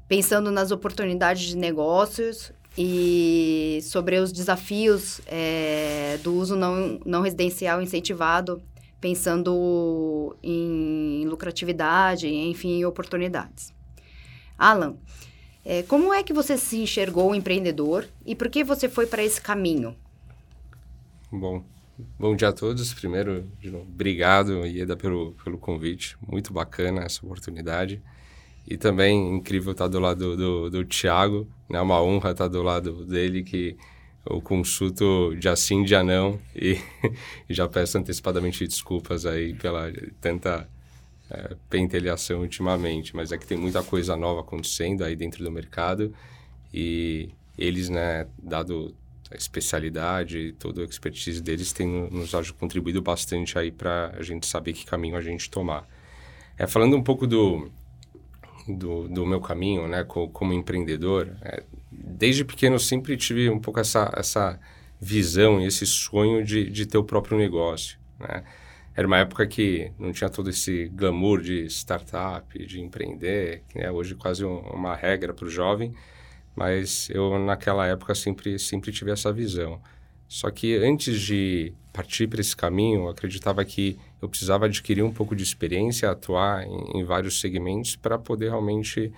pensando 0.08 0.51
nas 0.51 0.70
oportunidades 0.70 1.48
de 1.48 1.58
negócios 1.58 2.53
e 2.77 3.80
sobre 3.84 4.18
os 4.18 4.32
desafios 4.32 5.22
é, 5.27 6.18
do 6.24 6.34
uso 6.34 6.56
não, 6.56 7.00
não 7.06 7.22
residencial 7.22 7.82
incentivado, 7.82 8.62
pensando 9.00 10.36
em 10.42 11.25
lucratividade, 11.25 12.27
enfim, 12.27 12.80
em 12.80 12.86
oportunidades. 12.86 13.74
Alan, 14.58 14.96
é, 15.65 15.84
como 15.84 16.13
é 16.13 16.24
que 16.24 16.34
você 16.34 16.58
se 16.58 16.77
enxergou 16.77 17.36
empreendedor 17.36 18.08
e 18.25 18.36
por 18.36 18.50
que 18.50 18.63
você 18.63 18.89
foi 18.89 19.06
para 19.06 19.24
esse 19.24 19.39
caminho? 19.39 19.96
Bom, 21.32 21.63
bom 22.20 22.36
dia 22.36 22.50
a 22.50 22.53
todos. 22.53 22.94
Primeiro, 22.94 23.50
novo, 23.63 23.86
obrigado, 23.89 24.65
Ieda, 24.65 24.96
pelo, 24.96 25.34
pelo 25.44 25.58
convite. 25.58 26.18
Muito 26.25 26.53
bacana 26.53 27.03
essa 27.03 27.25
oportunidade. 27.25 28.01
E 28.67 28.77
também 28.77 29.36
incrível 29.36 29.74
estar 29.74 29.88
do 29.88 30.00
lado 30.00 30.36
do, 30.36 30.38
do, 30.38 30.70
do 30.70 30.86
Tiago, 30.86 31.48
né? 31.70 31.82
Uma 31.82 32.01
honra 32.01 32.32
estar 32.32 32.48
do 32.48 32.63
lado 32.63 33.05
dele 33.05 33.43
que 33.43 33.77
eu 34.25 34.41
consulto 34.41 35.36
dia 35.38 35.55
sim, 35.55 35.84
dia 35.84 36.03
não 36.03 36.39
e, 36.55 36.79
e 37.50 37.53
já 37.53 37.67
peço 37.67 37.98
antecipadamente 37.98 38.65
desculpas 38.65 39.25
aí 39.25 39.53
pela 39.53 39.91
tanta 40.22 40.67
é, 41.29 41.55
pentelhação 41.70 42.41
ultimamente, 42.41 43.15
mas 43.15 43.32
é 43.32 43.38
que 43.38 43.46
tem 43.46 43.58
muita 43.58 43.84
coisa 43.84 44.15
nova 44.15 44.41
acontecendo 44.41 45.03
aí 45.03 45.15
dentro 45.15 45.43
do 45.43 45.51
mercado 45.51 46.13
e 46.74 47.29
eles, 47.58 47.89
né, 47.89 48.27
dado 48.41 48.96
a 49.32 49.36
especialidade 49.36 50.53
toda 50.60 50.82
a 50.82 50.86
expertise 50.86 51.41
deles, 51.41 51.74
têm 51.74 52.10
nos 52.10 52.32
contribuído 52.51 53.01
bastante 53.01 53.58
aí 53.58 53.72
para 53.72 54.13
a 54.17 54.22
gente 54.22 54.46
saber 54.46 54.74
que 54.74 54.86
caminho 54.86 55.15
a 55.15 55.22
gente 55.22 55.50
tomar. 55.50 55.88
É, 56.58 56.67
falando 56.67 56.96
um 56.96 57.03
pouco 57.03 57.25
do, 57.25 57.72
do, 58.67 59.08
do 59.08 59.25
meu 59.25 59.41
caminho, 59.41 59.88
né, 59.88 60.03
como, 60.03 60.29
como 60.29 60.53
empreendedor, 60.53 61.36
é, 61.41 61.63
desde 61.91 62.46
pequeno 62.46 62.75
eu 62.75 62.79
sempre 62.79 63.17
tive 63.17 63.50
um 63.50 63.60
pouco 63.60 63.79
essa, 63.79 64.12
essa 64.15 64.60
visão 65.00 65.62
e 65.62 65.65
esse 65.65 65.86
sonho 65.86 66.43
de, 66.43 66.70
de 66.70 66.86
ter 66.86 66.98
o 66.98 67.03
próprio 67.03 67.38
negócio, 67.38 67.98
né? 68.20 68.43
Era 68.96 69.08
uma 69.08 69.17
época 69.17 69.48
que 69.48 69.91
não 69.98 70.12
tinha 70.12 70.29
todo 70.29 70.51
esse 70.51 70.88
glamour 70.89 71.41
de 71.41 71.65
startup, 71.65 72.63
de 72.65 72.79
empreender, 72.79 73.63
que 73.67 73.79
é 73.79 73.91
hoje 73.91 74.13
quase 74.13 74.46
um, 74.46 74.60
uma 74.60 74.96
regra 74.96 75.34
para 75.34 75.46
o 75.46 75.50
jovem, 75.50 75.96
mas 76.55 77.10
eu 77.10 77.39
naquela 77.39 77.88
época 77.88 78.13
sempre 78.13 78.60
sempre 78.60 78.91
tive 78.91 79.10
essa 79.12 79.34
visão. 79.34 79.82
Só 80.27 80.51
que 80.51 80.75
antes 80.75 81.20
de 81.20 81.74
partir 81.91 82.27
para 82.27 82.41
esse 82.41 82.55
caminho, 82.55 83.01
eu 83.01 83.10
acreditava 83.10 83.65
que 83.65 83.98
eu 84.24 84.30
precisava 84.30 84.65
adquirir 84.65 85.03
um 85.03 85.12
pouco 85.12 85.36
de 85.36 85.44
experiência, 85.44 86.10
atuar 86.10 86.65
em, 86.65 87.00
em 87.00 87.03
vários 87.03 87.42
segmentos 87.42 87.98
para 87.98 88.18
poder 88.18 88.50
realmente 88.50 89.12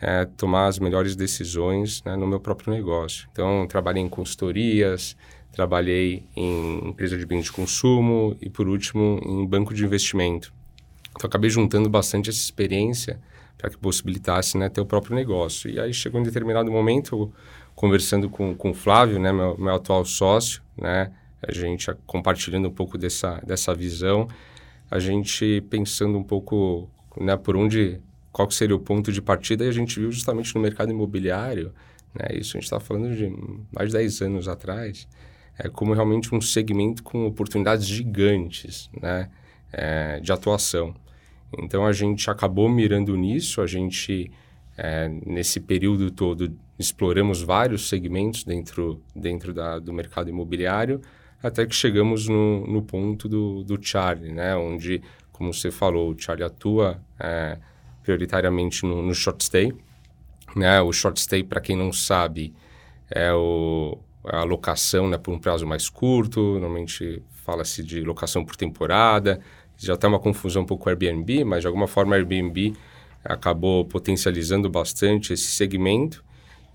é, 0.00 0.26
tomar 0.36 0.66
as 0.66 0.78
melhores 0.78 1.16
decisões 1.16 2.02
né, 2.04 2.14
no 2.14 2.26
meu 2.26 2.38
próprio 2.38 2.72
negócio. 2.72 3.26
Então, 3.32 3.66
trabalhei 3.66 4.02
em 4.02 4.08
consultorias, 4.08 5.16
trabalhei 5.50 6.24
em 6.36 6.88
empresa 6.88 7.16
de 7.16 7.24
bens 7.24 7.44
de 7.44 7.52
consumo 7.52 8.36
e, 8.38 8.50
por 8.50 8.68
último, 8.68 9.18
em 9.24 9.46
banco 9.46 9.72
de 9.72 9.82
investimento. 9.82 10.52
Então, 11.16 11.26
acabei 11.26 11.48
juntando 11.48 11.88
bastante 11.88 12.28
essa 12.28 12.38
experiência 12.38 13.18
para 13.56 13.70
que 13.70 13.78
possibilitasse 13.78 14.58
né, 14.58 14.68
ter 14.68 14.82
o 14.82 14.86
próprio 14.86 15.16
negócio. 15.16 15.70
E 15.70 15.80
aí 15.80 15.94
chegou 15.94 16.20
um 16.20 16.24
determinado 16.24 16.70
momento, 16.70 17.32
conversando 17.74 18.28
com, 18.28 18.54
com 18.54 18.72
o 18.72 18.74
Flávio, 18.74 19.18
né, 19.18 19.32
meu, 19.32 19.56
meu 19.56 19.74
atual 19.74 20.04
sócio, 20.04 20.60
né, 20.76 21.10
a 21.42 21.52
gente 21.52 21.92
compartilhando 22.06 22.68
um 22.68 22.72
pouco 22.72 22.96
dessa, 22.96 23.40
dessa 23.46 23.74
visão, 23.74 24.28
a 24.90 24.98
gente 24.98 25.60
pensando 25.68 26.16
um 26.18 26.22
pouco 26.22 26.88
né, 27.20 27.36
por 27.36 27.56
onde, 27.56 28.00
qual 28.32 28.50
seria 28.50 28.74
o 28.76 28.80
ponto 28.80 29.12
de 29.12 29.20
partida, 29.20 29.64
e 29.64 29.68
a 29.68 29.72
gente 29.72 29.98
viu 29.98 30.10
justamente 30.10 30.54
no 30.54 30.60
mercado 30.60 30.90
imobiliário, 30.90 31.72
né, 32.14 32.36
isso 32.38 32.56
a 32.56 32.60
gente 32.60 32.64
está 32.64 32.80
falando 32.80 33.14
de 33.14 33.32
mais 33.72 33.90
de 33.90 33.96
10 33.96 34.22
anos 34.22 34.48
atrás, 34.48 35.08
é 35.58 35.68
como 35.68 35.92
realmente 35.92 36.34
um 36.34 36.40
segmento 36.40 37.02
com 37.02 37.26
oportunidades 37.26 37.86
gigantes 37.86 38.90
né, 39.00 39.30
é, 39.72 40.20
de 40.20 40.32
atuação. 40.32 40.94
Então 41.58 41.86
a 41.86 41.92
gente 41.92 42.28
acabou 42.28 42.68
mirando 42.68 43.16
nisso, 43.16 43.60
a 43.60 43.66
gente 43.66 44.30
é, 44.76 45.08
nesse 45.24 45.60
período 45.60 46.10
todo 46.10 46.52
exploramos 46.78 47.40
vários 47.42 47.88
segmentos 47.88 48.42
dentro, 48.42 49.00
dentro 49.14 49.54
da, 49.54 49.78
do 49.78 49.92
mercado 49.92 50.28
imobiliário, 50.28 51.00
até 51.44 51.66
que 51.66 51.74
chegamos 51.74 52.26
no, 52.26 52.66
no 52.66 52.82
ponto 52.82 53.28
do, 53.28 53.62
do 53.64 53.78
Charlie, 53.78 54.32
né? 54.32 54.56
Onde, 54.56 55.02
como 55.30 55.52
você 55.52 55.70
falou, 55.70 56.10
o 56.10 56.18
Charlie 56.18 56.42
atua 56.42 56.98
é, 57.20 57.58
prioritariamente 58.02 58.86
no, 58.86 59.02
no, 59.02 59.14
short 59.14 59.44
stay. 59.44 59.70
Né? 60.56 60.80
O 60.80 60.90
short 60.90 61.20
stay, 61.20 61.44
para 61.44 61.60
quem 61.60 61.76
não 61.76 61.92
sabe, 61.92 62.54
é 63.10 63.30
o, 63.34 63.98
a 64.24 64.42
locação 64.42 65.06
né, 65.06 65.18
por 65.18 65.34
um 65.34 65.38
prazo 65.38 65.66
mais 65.66 65.90
curto. 65.90 66.40
Normalmente 66.40 67.22
fala-se 67.44 67.82
de 67.82 68.00
locação 68.00 68.42
por 68.42 68.56
temporada. 68.56 69.38
Já 69.76 69.98
tem 69.98 70.08
uma 70.08 70.18
confusão 70.18 70.62
um 70.62 70.66
pouco 70.66 70.84
com 70.84 70.88
o 70.88 70.92
Airbnb, 70.92 71.44
mas 71.44 71.60
de 71.60 71.66
alguma 71.66 71.86
forma 71.86 72.12
o 72.12 72.14
Airbnb 72.14 72.72
acabou 73.22 73.84
potencializando 73.84 74.70
bastante 74.70 75.34
esse 75.34 75.50
segmento. 75.50 76.24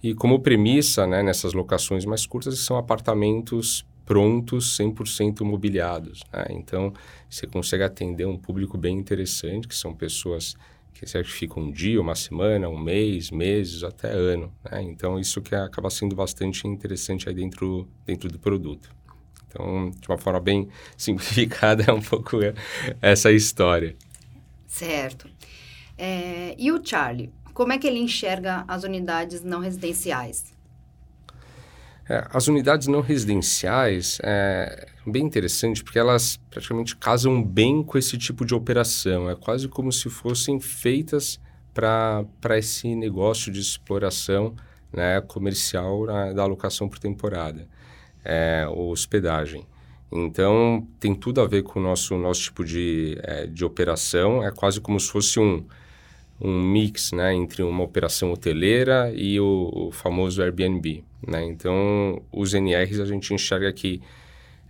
E 0.04 0.14
como 0.14 0.40
premissa 0.40 1.08
né, 1.08 1.24
nessas 1.24 1.54
locações 1.54 2.06
mais 2.06 2.28
curtas, 2.28 2.60
são 2.60 2.78
apartamentos 2.78 3.89
prontos, 4.10 4.76
100% 4.76 5.44
mobiliados. 5.44 6.24
Né? 6.34 6.48
Então, 6.50 6.92
você 7.30 7.46
consegue 7.46 7.84
atender 7.84 8.26
um 8.26 8.36
público 8.36 8.76
bem 8.76 8.98
interessante, 8.98 9.68
que 9.68 9.76
são 9.76 9.94
pessoas 9.94 10.56
que 10.92 11.06
ficam 11.24 11.62
um 11.62 11.72
dia, 11.72 12.02
uma 12.02 12.16
semana, 12.16 12.68
um 12.68 12.78
mês, 12.78 13.30
meses, 13.30 13.84
até 13.84 14.10
ano. 14.10 14.52
Né? 14.66 14.82
Então, 14.82 15.20
isso 15.20 15.40
que 15.44 15.54
acaba 15.54 15.92
sendo 15.92 16.16
bastante 16.16 16.68
interessante 16.68 17.30
aí 17.30 17.36
dentro, 17.36 17.88
dentro 18.04 18.28
do 18.30 18.40
produto. 18.40 18.90
Então, 19.48 19.92
de 19.92 20.08
uma 20.08 20.18
forma 20.18 20.40
bem 20.40 20.68
simplificada, 20.98 21.84
é 21.88 21.94
um 21.94 22.02
pouco 22.02 22.38
essa 23.00 23.32
história. 23.32 23.96
Certo. 24.66 25.30
É, 25.96 26.56
e 26.58 26.72
o 26.72 26.84
Charlie, 26.84 27.32
como 27.54 27.74
é 27.74 27.78
que 27.78 27.86
ele 27.86 28.00
enxerga 28.00 28.66
as 28.68 28.84
unidades 28.84 29.44
não 29.44 29.60
residenciais? 29.60 30.58
É, 32.10 32.28
as 32.34 32.48
unidades 32.48 32.88
não 32.88 33.02
residenciais 33.02 34.18
é 34.24 34.88
bem 35.06 35.24
interessante 35.24 35.84
porque 35.84 36.00
elas 36.00 36.38
praticamente 36.50 36.96
casam 36.96 37.44
bem 37.44 37.84
com 37.84 38.00
esse 38.00 38.18
tipo 38.18 38.44
de 38.44 38.56
operação. 38.56 39.30
É 39.30 39.36
quase 39.36 39.68
como 39.68 39.92
se 39.92 40.10
fossem 40.10 40.60
feitas 40.60 41.40
para 41.72 42.58
esse 42.58 42.96
negócio 42.96 43.52
de 43.52 43.60
exploração 43.60 44.56
né, 44.92 45.22
comercial 45.22 46.08
na, 46.08 46.34
da 46.34 46.42
alocação 46.42 46.90
por 46.90 46.98
temporada, 46.98 47.68
é, 48.26 48.68
hospedagem. 48.68 49.68
Então, 50.12 50.88
tem 51.00 51.14
tudo 51.14 51.42
a 51.42 51.46
ver 51.46 51.62
com 51.62 51.80
o 51.80 51.84
nosso, 51.84 52.18
nosso 52.18 52.42
tipo 52.42 52.66
de, 52.66 53.20
é, 53.22 53.46
de 53.46 53.64
operação. 53.64 54.44
É 54.44 54.52
quase 54.52 54.82
como 54.82 55.00
se 55.00 55.12
fosse 55.12 55.40
um, 55.40 55.64
um 56.42 56.60
mix 56.60 57.12
né, 57.12 57.36
entre 57.36 57.62
uma 57.62 57.84
operação 57.84 58.32
hoteleira 58.32 59.12
e 59.14 59.40
o, 59.40 59.70
o 59.72 59.92
famoso 59.92 60.42
Airbnb. 60.42 61.04
Né? 61.26 61.44
Então, 61.46 62.22
os 62.32 62.54
NRs 62.54 63.00
a 63.00 63.06
gente 63.06 63.34
enxerga 63.34 63.72
que 63.74 64.02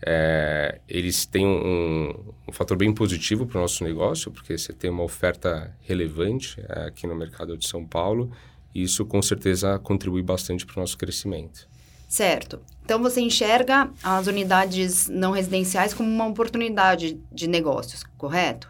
é, 0.01 0.79
eles 0.87 1.25
têm 1.25 1.45
um, 1.45 2.33
um, 2.47 2.51
fator 2.51 2.77
bem 2.77 2.93
positivo 2.93 3.45
para 3.45 3.57
o 3.57 3.61
nosso 3.61 3.83
negócio, 3.83 4.31
porque 4.31 4.57
você 4.57 4.71
tem 4.71 4.89
uma 4.89 5.03
oferta 5.03 5.75
relevante 5.81 6.59
é, 6.69 6.87
aqui 6.87 7.05
no 7.05 7.15
mercado 7.15 7.57
de 7.57 7.67
São 7.67 7.85
Paulo, 7.85 8.31
e 8.73 8.83
isso 8.83 9.05
com 9.05 9.21
certeza 9.21 9.77
contribui 9.79 10.21
bastante 10.21 10.65
para 10.65 10.77
o 10.77 10.79
nosso 10.79 10.97
crescimento. 10.97 11.67
Certo. 12.07 12.59
Então 12.83 13.01
você 13.01 13.21
enxerga 13.21 13.91
as 14.01 14.25
unidades 14.25 15.07
não 15.07 15.31
residenciais 15.31 15.93
como 15.93 16.09
uma 16.09 16.27
oportunidade 16.27 17.19
de 17.31 17.47
negócios, 17.47 18.03
correto? 18.17 18.67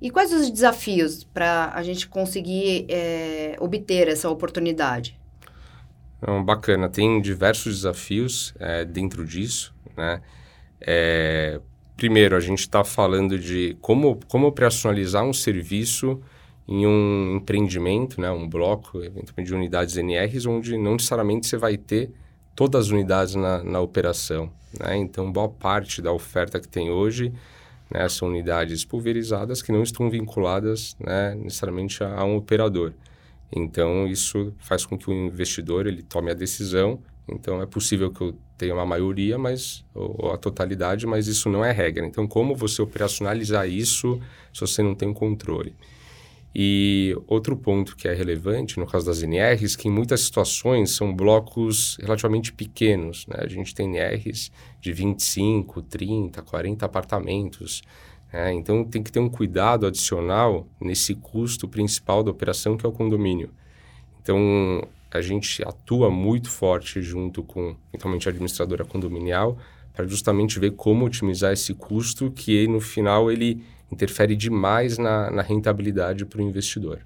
E 0.00 0.10
quais 0.10 0.32
os 0.32 0.48
desafios 0.48 1.24
para 1.24 1.72
a 1.74 1.82
gente 1.82 2.06
conseguir 2.06 2.86
é, 2.88 3.56
obter 3.58 4.06
essa 4.06 4.30
oportunidade? 4.30 5.18
Então, 6.18 6.44
bacana, 6.44 6.88
tem 6.88 7.20
diversos 7.20 7.76
desafios 7.76 8.54
é, 8.58 8.84
dentro 8.84 9.24
disso, 9.24 9.74
né? 9.96 10.20
É, 10.80 11.60
primeiro, 11.96 12.36
a 12.36 12.40
gente 12.40 12.60
está 12.60 12.84
falando 12.84 13.38
de 13.38 13.76
como, 13.80 14.18
como 14.28 14.46
operacionalizar 14.46 15.24
um 15.24 15.32
serviço 15.32 16.20
em 16.66 16.86
um 16.86 17.36
empreendimento, 17.36 18.20
né? 18.20 18.30
Um 18.30 18.48
bloco, 18.48 19.00
de 19.36 19.54
unidades 19.54 19.96
NRs, 19.96 20.46
onde 20.46 20.76
não 20.76 20.92
necessariamente 20.92 21.46
você 21.46 21.56
vai 21.56 21.76
ter 21.76 22.10
todas 22.54 22.86
as 22.86 22.90
unidades 22.90 23.34
na, 23.34 23.62
na 23.62 23.80
operação, 23.80 24.50
né? 24.78 24.96
Então, 24.96 25.30
boa 25.30 25.48
parte 25.48 26.02
da 26.02 26.12
oferta 26.12 26.60
que 26.60 26.68
tem 26.68 26.90
hoje 26.90 27.32
né, 27.90 28.08
são 28.08 28.28
unidades 28.28 28.84
pulverizadas 28.84 29.62
que 29.62 29.72
não 29.72 29.82
estão 29.82 30.10
vinculadas 30.10 30.96
né, 31.00 31.34
necessariamente 31.34 32.02
a, 32.04 32.20
a, 32.20 32.24
um 32.24 32.36
operador. 32.36 32.92
Então, 33.50 34.06
isso 34.06 34.54
faz 34.58 34.84
com 34.84 34.96
que 34.96 35.08
o 35.10 35.12
investidor 35.12 35.86
ele 35.86 36.02
tome 36.02 36.30
a 36.30 36.34
decisão. 36.34 37.00
Então, 37.26 37.60
é 37.60 37.66
possível 37.66 38.10
que 38.10 38.20
eu 38.20 38.34
tenha 38.56 38.74
uma 38.74 38.86
maioria, 38.86 39.38
mas 39.38 39.84
ou, 39.94 40.32
a 40.32 40.36
totalidade, 40.36 41.06
mas 41.06 41.26
isso 41.26 41.48
não 41.48 41.64
é 41.64 41.72
regra. 41.72 42.06
Então, 42.06 42.26
como 42.26 42.54
você 42.54 42.82
operacionalizar 42.82 43.68
isso 43.68 44.20
se 44.52 44.60
você 44.60 44.82
não 44.82 44.94
tem 44.94 45.12
controle? 45.12 45.74
E 46.54 47.14
outro 47.26 47.56
ponto 47.56 47.94
que 47.94 48.08
é 48.08 48.14
relevante 48.14 48.78
no 48.78 48.86
caso 48.86 49.06
das 49.06 49.22
NRs, 49.22 49.76
que 49.76 49.86
em 49.86 49.90
muitas 49.90 50.22
situações 50.22 50.90
são 50.90 51.14
blocos 51.14 51.96
relativamente 52.00 52.52
pequenos. 52.52 53.26
Né? 53.26 53.36
A 53.38 53.46
gente 53.46 53.74
tem 53.74 53.86
NRs 53.86 54.50
de 54.80 54.92
25, 54.92 55.82
30, 55.82 56.42
40 56.42 56.86
apartamentos. 56.86 57.82
Né? 58.32 58.52
Então 58.54 58.84
tem 58.84 59.02
que 59.02 59.12
ter 59.12 59.20
um 59.20 59.28
cuidado 59.28 59.86
adicional 59.86 60.66
nesse 60.80 61.14
custo 61.14 61.68
principal 61.68 62.22
da 62.22 62.30
operação, 62.30 62.76
que 62.76 62.84
é 62.84 62.88
o 62.88 62.92
condomínio. 62.92 63.50
Então 64.22 64.86
a 65.10 65.20
gente 65.20 65.62
atua 65.62 66.10
muito 66.10 66.50
forte 66.50 67.00
junto 67.00 67.42
com, 67.42 67.74
principalmente 67.90 68.28
a 68.28 68.30
administradora 68.30 68.84
condominial, 68.84 69.58
para 69.94 70.06
justamente 70.06 70.60
ver 70.60 70.72
como 70.72 71.06
otimizar 71.06 71.52
esse 71.52 71.74
custo 71.74 72.30
que 72.30 72.68
no 72.68 72.80
final 72.80 73.32
ele 73.32 73.64
interfere 73.90 74.36
demais 74.36 74.98
na, 74.98 75.30
na 75.30 75.42
rentabilidade 75.42 76.24
para 76.24 76.40
o 76.40 76.42
investidor. 76.42 77.00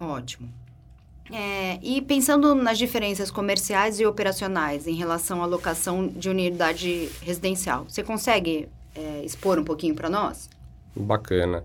Ótimo. 0.00 0.59
É, 1.32 1.78
e 1.82 2.00
pensando 2.02 2.54
nas 2.54 2.78
diferenças 2.78 3.30
comerciais 3.30 4.00
e 4.00 4.06
operacionais 4.06 4.86
em 4.86 4.94
relação 4.94 5.42
à 5.42 5.46
locação 5.46 6.08
de 6.08 6.28
unidade 6.28 7.08
residencial, 7.22 7.84
você 7.88 8.02
consegue 8.02 8.68
é, 8.94 9.22
expor 9.24 9.58
um 9.58 9.64
pouquinho 9.64 9.94
para 9.94 10.10
nós? 10.10 10.48
Bacana. 10.94 11.64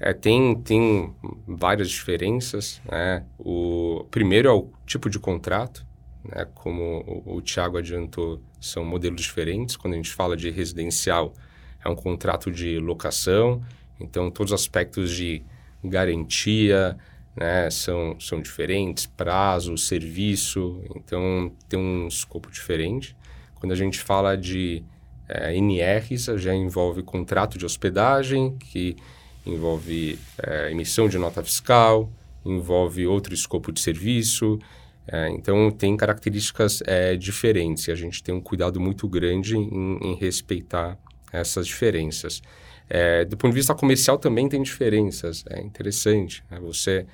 É, 0.00 0.12
tem, 0.12 0.56
tem 0.56 1.14
várias 1.46 1.88
diferenças. 1.88 2.80
Né? 2.90 3.24
O 3.38 4.04
primeiro 4.10 4.48
é 4.48 4.52
o 4.52 4.68
tipo 4.86 5.08
de 5.08 5.18
contrato. 5.18 5.86
Né? 6.24 6.46
Como 6.54 7.22
o, 7.24 7.36
o 7.36 7.40
Tiago 7.40 7.78
adiantou, 7.78 8.40
são 8.60 8.84
modelos 8.84 9.22
diferentes. 9.22 9.76
Quando 9.76 9.94
a 9.94 9.96
gente 9.96 10.12
fala 10.12 10.36
de 10.36 10.50
residencial, 10.50 11.32
é 11.84 11.88
um 11.88 11.94
contrato 11.94 12.50
de 12.50 12.78
locação, 12.78 13.62
então 14.00 14.30
todos 14.30 14.52
os 14.52 14.60
aspectos 14.60 15.10
de 15.10 15.42
garantia 15.84 16.96
né, 17.36 17.68
são, 17.70 18.18
são 18.20 18.40
diferentes, 18.40 19.06
prazo, 19.06 19.76
serviço, 19.76 20.80
então 20.94 21.52
tem 21.68 21.78
um 21.78 22.06
escopo 22.06 22.50
diferente. 22.50 23.16
Quando 23.54 23.72
a 23.72 23.76
gente 23.76 23.98
fala 23.98 24.36
de 24.36 24.84
é, 25.28 25.56
NRs, 25.56 26.26
já 26.36 26.54
envolve 26.54 27.02
contrato 27.02 27.58
de 27.58 27.64
hospedagem, 27.64 28.56
que 28.58 28.96
envolve 29.44 30.18
é, 30.42 30.70
emissão 30.70 31.08
de 31.08 31.18
nota 31.18 31.42
fiscal, 31.42 32.10
envolve 32.44 33.06
outro 33.06 33.34
escopo 33.34 33.72
de 33.72 33.80
serviço, 33.80 34.58
é, 35.06 35.28
então 35.30 35.70
tem 35.70 35.96
características 35.96 36.82
é, 36.86 37.16
diferentes 37.16 37.88
e 37.88 37.90
a 37.90 37.94
gente 37.94 38.22
tem 38.22 38.34
um 38.34 38.40
cuidado 38.40 38.80
muito 38.80 39.06
grande 39.08 39.56
em, 39.56 39.98
em 39.98 40.14
respeitar 40.14 40.98
essas 41.32 41.66
diferenças. 41.66 42.40
É, 42.88 43.24
do 43.24 43.36
ponto 43.36 43.52
de 43.52 43.58
vista 43.58 43.74
comercial 43.74 44.18
também 44.18 44.48
tem 44.48 44.62
diferenças, 44.62 45.44
é 45.48 45.60
interessante. 45.60 46.44
Né? 46.50 46.58
Você, 46.60 47.06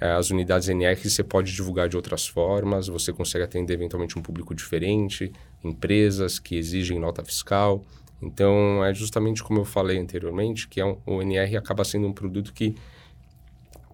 é, 0.00 0.12
as 0.12 0.30
unidades 0.30 0.68
NR 0.68 1.08
você 1.08 1.22
pode 1.22 1.52
divulgar 1.52 1.88
de 1.88 1.96
outras 1.96 2.26
formas, 2.26 2.88
você 2.88 3.12
consegue 3.12 3.44
atender 3.44 3.74
eventualmente 3.74 4.18
um 4.18 4.22
público 4.22 4.54
diferente, 4.54 5.32
empresas 5.62 6.38
que 6.38 6.56
exigem 6.56 6.98
nota 6.98 7.22
fiscal. 7.24 7.84
Então, 8.22 8.84
é 8.84 8.92
justamente 8.92 9.42
como 9.42 9.60
eu 9.60 9.64
falei 9.64 9.98
anteriormente, 9.98 10.68
que 10.68 10.80
é 10.80 10.84
um, 10.84 10.98
o 11.06 11.22
NR 11.22 11.56
acaba 11.56 11.84
sendo 11.84 12.06
um 12.06 12.12
produto 12.12 12.52
que 12.52 12.74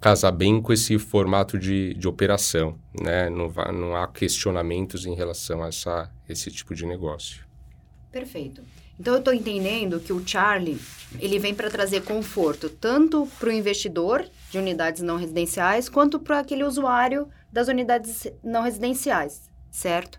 casa 0.00 0.30
bem 0.30 0.60
com 0.60 0.72
esse 0.72 0.98
formato 0.98 1.58
de, 1.58 1.94
de 1.94 2.06
operação, 2.06 2.78
né? 3.00 3.30
Não, 3.30 3.52
não 3.72 3.96
há 3.96 4.06
questionamentos 4.06 5.06
em 5.06 5.14
relação 5.14 5.62
a 5.62 5.68
essa, 5.68 6.10
esse 6.28 6.50
tipo 6.50 6.74
de 6.74 6.86
negócio. 6.86 7.44
Perfeito. 8.12 8.62
Então 8.98 9.14
eu 9.14 9.18
estou 9.18 9.34
entendendo 9.34 10.00
que 10.00 10.12
o 10.12 10.26
Charlie 10.26 10.78
ele 11.20 11.38
vem 11.38 11.54
para 11.54 11.70
trazer 11.70 12.02
conforto 12.02 12.68
tanto 12.68 13.26
para 13.38 13.48
o 13.48 13.52
investidor 13.52 14.24
de 14.50 14.58
unidades 14.58 15.02
não 15.02 15.16
residenciais 15.16 15.88
quanto 15.88 16.18
para 16.18 16.40
aquele 16.40 16.64
usuário 16.64 17.28
das 17.52 17.68
unidades 17.68 18.26
não 18.42 18.62
residenciais, 18.62 19.50
certo? 19.70 20.18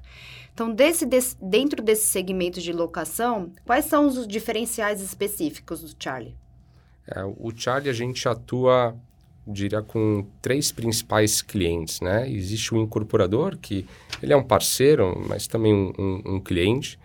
Então, 0.58 0.74
desse, 0.74 1.06
desse, 1.06 1.38
dentro 1.40 1.84
desse 1.84 2.08
segmento 2.08 2.60
de 2.60 2.74
locação, 2.74 3.52
quais 3.64 3.86
são 3.86 4.08
os 4.08 4.28
diferenciais 4.28 5.02
específicos 5.02 5.82
do 5.84 6.04
Charlie? 6.04 6.36
É, 7.08 7.24
o 7.24 7.52
Charlie 7.56 7.92
a 7.92 7.94
gente 7.94 8.28
atua, 8.28 8.98
diria, 9.46 9.84
com 9.84 10.26
três 10.42 10.72
principais 10.72 11.44
clientes, 11.44 12.02
né? 12.02 12.28
Existe 12.28 12.74
o 12.74 12.82
incorporador, 12.82 13.56
que 13.56 13.86
ele 14.20 14.34
é 14.34 14.36
um 14.36 14.44
parceiro, 14.44 15.24
mas 15.30 15.46
também 15.46 15.76
um, 15.76 15.94
um, 15.96 16.22
um 16.26 16.40
cliente. 16.40 16.98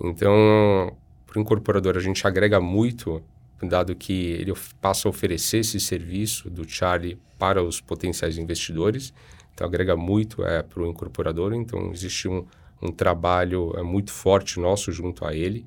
Então, 0.00 0.96
para 1.30 1.38
o 1.38 1.42
incorporador, 1.42 1.96
a 1.96 2.00
gente 2.00 2.26
agrega 2.26 2.60
muito, 2.60 3.22
dado 3.62 3.94
que 3.94 4.32
ele 4.32 4.52
passa 4.80 5.06
a 5.06 5.10
oferecer 5.10 5.58
esse 5.58 5.78
serviço 5.78 6.50
do 6.50 6.68
Charlie 6.68 7.16
para 7.38 7.62
os 7.62 7.80
potenciais 7.80 8.36
investidores. 8.36 9.14
Então, 9.54 9.64
agrega 9.64 9.96
muito 9.96 10.44
é, 10.44 10.60
para 10.60 10.82
o 10.82 10.88
incorporador. 10.88 11.54
Então, 11.54 11.92
existe 11.92 12.26
um, 12.26 12.44
um 12.82 12.90
trabalho 12.90 13.72
é, 13.76 13.82
muito 13.82 14.10
forte 14.10 14.58
nosso 14.58 14.90
junto 14.90 15.24
a 15.24 15.32
ele. 15.32 15.64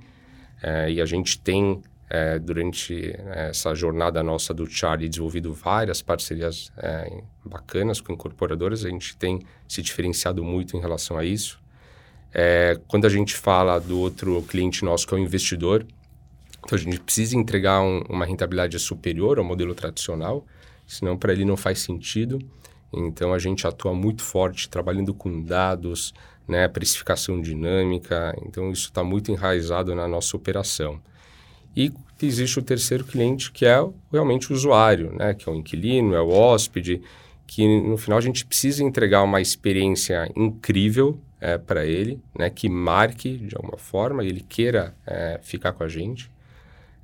É, 0.61 0.91
e 0.91 0.99
a 0.99 1.05
gente 1.05 1.39
tem, 1.39 1.81
é, 2.09 2.37
durante 2.39 3.11
é, 3.11 3.47
essa 3.51 3.73
jornada 3.73 4.21
nossa 4.21 4.53
do 4.53 4.69
Charlie, 4.69 5.07
desenvolvido 5.07 5.53
várias 5.53 6.01
parcerias 6.01 6.73
é, 6.75 7.21
bacanas 7.45 8.01
com 8.01 8.11
incorporadoras. 8.11 8.83
A 8.83 8.89
gente 8.89 9.15
tem 9.15 9.39
se 9.65 9.81
diferenciado 9.81 10.43
muito 10.43 10.75
em 10.75 10.81
relação 10.81 11.17
a 11.17 11.23
isso. 11.23 11.62
É, 12.33 12.79
quando 12.87 13.05
a 13.05 13.09
gente 13.09 13.35
fala 13.35 13.79
do 13.79 13.99
outro 13.99 14.41
cliente 14.43 14.83
nosso, 14.83 15.07
que 15.07 15.13
é 15.13 15.17
o 15.17 15.19
investidor, 15.19 15.85
então 16.65 16.77
a 16.77 16.81
gente 16.81 16.99
precisa 16.99 17.37
entregar 17.37 17.81
um, 17.81 18.01
uma 18.09 18.25
rentabilidade 18.25 18.79
superior 18.79 19.37
ao 19.37 19.43
modelo 19.43 19.75
tradicional, 19.75 20.45
senão 20.87 21.17
para 21.17 21.33
ele 21.33 21.45
não 21.45 21.57
faz 21.57 21.79
sentido. 21.79 22.39
Então 22.91 23.33
a 23.33 23.39
gente 23.39 23.67
atua 23.67 23.93
muito 23.93 24.23
forte 24.23 24.69
trabalhando 24.69 25.13
com 25.13 25.41
dados, 25.41 26.13
né, 26.47 26.67
precificação 26.67 27.41
dinâmica, 27.41 28.35
então 28.45 28.71
isso 28.71 28.87
está 28.87 29.03
muito 29.03 29.31
enraizado 29.31 29.93
na 29.95 30.07
nossa 30.07 30.35
operação. 30.35 30.99
E 31.75 31.91
existe 32.21 32.59
o 32.59 32.61
terceiro 32.61 33.03
cliente, 33.03 33.51
que 33.51 33.65
é 33.65 33.77
realmente 34.11 34.51
o 34.51 34.55
usuário, 34.55 35.11
né, 35.13 35.33
que 35.33 35.49
é 35.49 35.51
o 35.51 35.55
inquilino, 35.55 36.13
é 36.13 36.21
o 36.21 36.29
hóspede, 36.29 37.01
que 37.47 37.81
no 37.81 37.97
final 37.97 38.17
a 38.17 38.21
gente 38.21 38.45
precisa 38.45 38.83
entregar 38.83 39.23
uma 39.23 39.41
experiência 39.41 40.31
incrível 40.35 41.19
é, 41.43 41.57
para 41.57 41.85
ele, 41.85 42.21
né, 42.39 42.49
que 42.49 42.69
marque 42.69 43.35
de 43.35 43.53
alguma 43.53 43.77
forma, 43.77 44.23
ele 44.23 44.39
queira 44.39 44.95
é, 45.05 45.41
ficar 45.43 45.73
com 45.73 45.83
a 45.83 45.89
gente. 45.89 46.31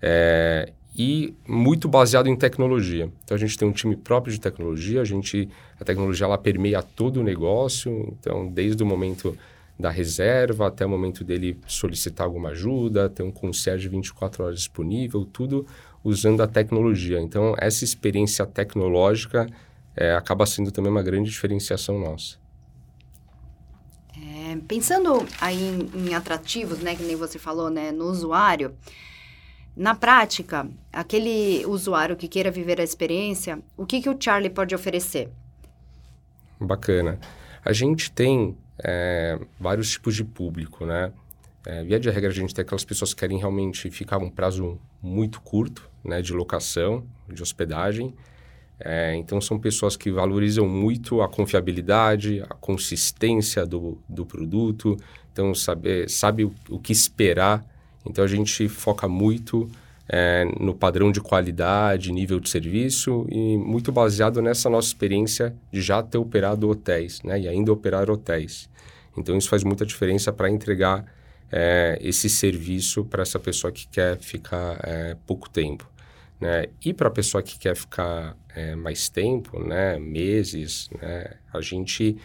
É, 0.02 0.72
e 0.98 1.36
muito 1.46 1.90
baseado 1.90 2.28
em 2.28 2.36
tecnologia. 2.38 3.12
Então 3.24 3.36
a 3.36 3.40
gente 3.40 3.58
tem 3.58 3.68
um 3.68 3.74
time 3.74 3.98
próprio 3.98 4.34
de 4.34 4.40
tecnologia, 4.40 5.02
a 5.02 5.06
gente 5.06 5.50
a 5.78 5.84
tecnologia 5.84 6.26
ela 6.26 6.38
permeia 6.38 6.82
todo 6.82 7.18
o 7.20 7.24
negócio, 7.24 8.16
então 8.18 8.48
desde 8.48 8.82
o 8.82 8.86
momento 8.86 9.38
da 9.78 9.90
reserva 9.90 10.68
até 10.68 10.86
o 10.86 10.90
momento 10.90 11.24
dele 11.24 11.60
solicitar 11.68 12.26
alguma 12.26 12.50
ajuda, 12.50 13.10
ter 13.10 13.24
um 13.24 13.32
concierge 13.32 13.90
24 13.90 14.46
horas 14.46 14.58
disponível, 14.58 15.26
tudo 15.26 15.68
usando 16.02 16.42
a 16.42 16.48
tecnologia. 16.48 17.20
Então 17.20 17.56
essa 17.58 17.84
experiência 17.84 18.46
tecnológica 18.46 19.48
é, 19.98 20.14
acaba 20.14 20.46
sendo 20.46 20.72
também 20.72 20.92
uma 20.92 21.04
grande 21.04 21.30
diferenciação 21.30 22.00
nossa. 22.00 22.38
Pensando 24.68 25.26
aí 25.40 25.62
em, 25.62 26.10
em, 26.10 26.14
atrativos, 26.14 26.80
né, 26.80 26.96
que 26.96 27.04
nem 27.04 27.16
você 27.16 27.38
falou, 27.38 27.70
né, 27.70 27.92
no 27.92 28.06
usuário, 28.06 28.76
na 29.76 29.96
prática, 29.96 30.68
aquele 30.92 31.66
usuário 31.66 32.16
que 32.16 32.28
queira 32.28 32.52
viver 32.52 32.80
a 32.82 32.84
experiência, 32.84 33.60
o 33.78 33.86
que, 33.86 34.02
que 34.02 34.10
o 34.10 34.18
Charlie 34.20 34.50
pode 34.50 34.76
oferecer? 34.76 35.30
Bacana. 36.60 37.20
A 37.64 37.72
gente 37.72 38.12
tem 38.12 38.58
é, 38.84 39.40
vários 39.60 39.92
tipos 39.92 40.16
de 40.16 40.24
público, 40.24 40.86
né? 40.86 41.12
É, 41.66 41.84
via 41.84 42.00
de 42.00 42.10
regra, 42.10 42.30
a 42.30 42.34
gente 42.34 42.54
tem 42.54 42.64
aquelas 42.64 42.86
pessoas 42.86 43.14
que 43.14 43.20
querem 43.20 43.38
realmente 43.38 43.90
ficar 43.92 44.18
um 44.18 44.30
prazo 44.30 44.80
muito 45.02 45.42
curto, 45.42 45.90
né, 46.04 46.22
de 46.22 46.34
locação, 46.34 47.06
de 47.28 47.42
hospedagem. 47.42 48.14
É, 48.80 49.16
então, 49.16 49.42
são 49.42 49.60
pessoas 49.60 49.98
que 49.98 50.10
valorizam 50.10 50.68
muito 50.68 51.22
a 51.22 51.28
confiabilidade, 51.28 52.42
a 52.50 52.54
consistência 52.56 53.66
do, 53.66 53.98
do 54.08 54.26
produto, 54.26 54.98
então, 55.32 55.54
sabe, 55.54 56.08
sabe 56.08 56.46
o, 56.46 56.54
o 56.70 56.80
que 56.80 56.94
esperar. 56.94 57.66
Então, 58.06 58.24
a 58.24 58.28
gente 58.28 58.70
foca 58.70 59.08
muito 59.08 59.70
é, 60.08 60.46
no 60.60 60.74
padrão 60.74 61.12
de 61.12 61.22
qualidade, 61.22 62.12
nível 62.12 62.40
de 62.40 62.50
serviço 62.50 63.28
e 63.30 63.58
muito 63.58 63.92
baseado 63.92 64.42
nessa 64.42 64.70
nossa 64.70 64.88
experiência 64.88 65.54
de 65.72 65.82
já 65.82 66.02
ter 66.02 66.18
operado 66.18 66.70
hotéis 66.70 67.22
né, 67.22 67.40
e 67.40 67.48
ainda 67.48 67.72
operar 67.72 68.10
hotéis. 68.10 68.70
Então, 69.18 69.38
isso 69.38 69.50
faz 69.50 69.64
muita 69.64 69.86
diferença 69.86 70.32
para 70.32 70.50
entregar 70.50 71.06
é, 71.52 71.98
esse 72.02 72.30
serviço 72.30 73.04
para 73.04 73.22
essa 73.22 73.40
pessoa 73.40 73.72
que 73.72 73.88
quer 73.88 74.18
ficar 74.20 74.80
é, 74.84 75.16
pouco 75.28 75.50
tempo. 75.50 75.88
Né? 76.40 76.68
E 76.84 76.94
para 76.94 77.10
a 77.10 77.12
pessoa 77.12 77.44
que 77.44 77.60
quer 77.60 77.76
ficar 77.76 78.36
é, 78.56 78.76
mais 78.76 79.10
tempo, 79.10 79.60
né, 79.60 80.00
meses, 80.00 80.90
né, 81.02 81.34
a 81.54 81.62
gente 81.62 82.18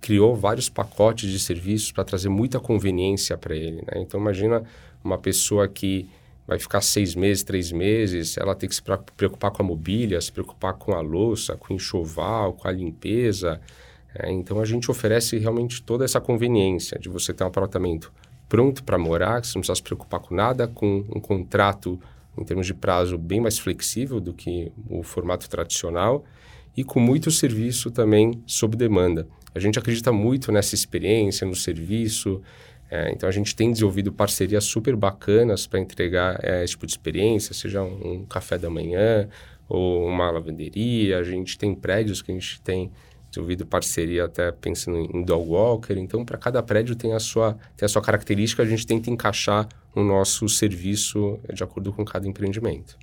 criou 0.00 0.34
vários 0.34 0.68
pacotes 0.68 1.30
de 1.30 1.38
serviços 1.38 1.92
para 1.92 2.04
trazer 2.04 2.28
muita 2.28 2.58
conveniência 2.60 3.36
para 3.36 3.54
ele. 3.54 3.76
Né? 3.76 3.94
Então, 3.96 4.20
imagina 4.20 4.62
uma 5.02 5.18
pessoa 5.18 5.68
que 5.68 6.08
vai 6.46 6.58
ficar 6.58 6.80
seis 6.80 7.14
meses, 7.14 7.44
três 7.44 7.70
meses, 7.70 8.36
ela 8.36 8.54
tem 8.54 8.68
que 8.68 8.74
se 8.74 8.82
preocupar 9.16 9.50
com 9.50 9.62
a 9.62 9.66
mobília, 9.66 10.20
se 10.20 10.32
preocupar 10.32 10.74
com 10.74 10.92
a 10.94 11.00
louça, 11.00 11.56
com 11.56 11.72
o 11.72 11.76
enxoval, 11.76 12.54
com 12.54 12.66
a 12.66 12.72
limpeza. 12.72 13.60
É, 14.14 14.30
então 14.32 14.60
a 14.60 14.64
gente 14.64 14.90
oferece 14.90 15.38
realmente 15.38 15.82
toda 15.82 16.04
essa 16.04 16.20
conveniência 16.20 16.98
de 16.98 17.08
você 17.08 17.32
ter 17.32 17.44
um 17.44 17.46
apartamento 17.46 18.12
pronto 18.48 18.82
para 18.82 18.98
morar, 18.98 19.40
que 19.40 19.46
você 19.46 19.56
não 19.56 19.60
precisa 19.60 19.76
se 19.76 19.82
preocupar 19.82 20.18
com 20.18 20.34
nada, 20.34 20.66
com 20.66 21.04
um 21.14 21.20
contrato 21.20 22.00
em 22.40 22.44
termos 22.44 22.66
de 22.66 22.74
prazo 22.74 23.18
bem 23.18 23.40
mais 23.40 23.58
flexível 23.58 24.18
do 24.20 24.32
que 24.32 24.72
o 24.88 25.02
formato 25.02 25.48
tradicional 25.48 26.24
e 26.76 26.82
com 26.82 26.98
muito 26.98 27.30
serviço 27.30 27.90
também 27.90 28.42
sob 28.46 28.76
demanda. 28.76 29.28
A 29.54 29.58
gente 29.58 29.78
acredita 29.78 30.12
muito 30.12 30.50
nessa 30.50 30.74
experiência, 30.74 31.46
no 31.46 31.54
serviço, 31.54 32.40
é, 32.90 33.12
então 33.12 33.28
a 33.28 33.32
gente 33.32 33.54
tem 33.54 33.70
desenvolvido 33.70 34.12
parcerias 34.12 34.64
super 34.64 34.96
bacanas 34.96 35.66
para 35.66 35.78
entregar 35.78 36.40
é, 36.42 36.64
esse 36.64 36.72
tipo 36.72 36.86
de 36.86 36.92
experiência, 36.92 37.54
seja 37.54 37.82
um, 37.82 38.14
um, 38.14 38.26
café 38.26 38.58
da 38.58 38.68
manhã 38.68 39.28
ou 39.68 40.06
uma 40.06 40.28
lavanderia. 40.30 41.18
A 41.18 41.22
gente 41.22 41.56
tem 41.56 41.72
prédios 41.72 42.20
que 42.20 42.32
a 42.32 42.34
gente 42.34 42.60
tem 42.62 42.90
desenvolvido 43.30 43.64
parceria 43.64 44.24
até 44.24 44.50
pensando 44.50 44.98
em 44.98 45.22
dog 45.22 45.48
walker. 45.48 45.92
Então, 45.96 46.24
para 46.24 46.36
cada 46.36 46.60
prédio 46.64 46.96
tem 46.96 47.12
a 47.12 47.20
sua 47.20 47.56
tem 47.76 47.86
a 47.86 47.88
sua 47.88 48.02
característica. 48.02 48.60
A 48.62 48.66
gente 48.66 48.84
tenta 48.84 49.08
encaixar 49.08 49.68
o 49.94 50.02
nosso 50.02 50.48
serviço 50.48 51.38
de 51.52 51.62
acordo 51.62 51.92
com 51.92 52.04
cada 52.04 52.26
empreendimento 52.26 52.96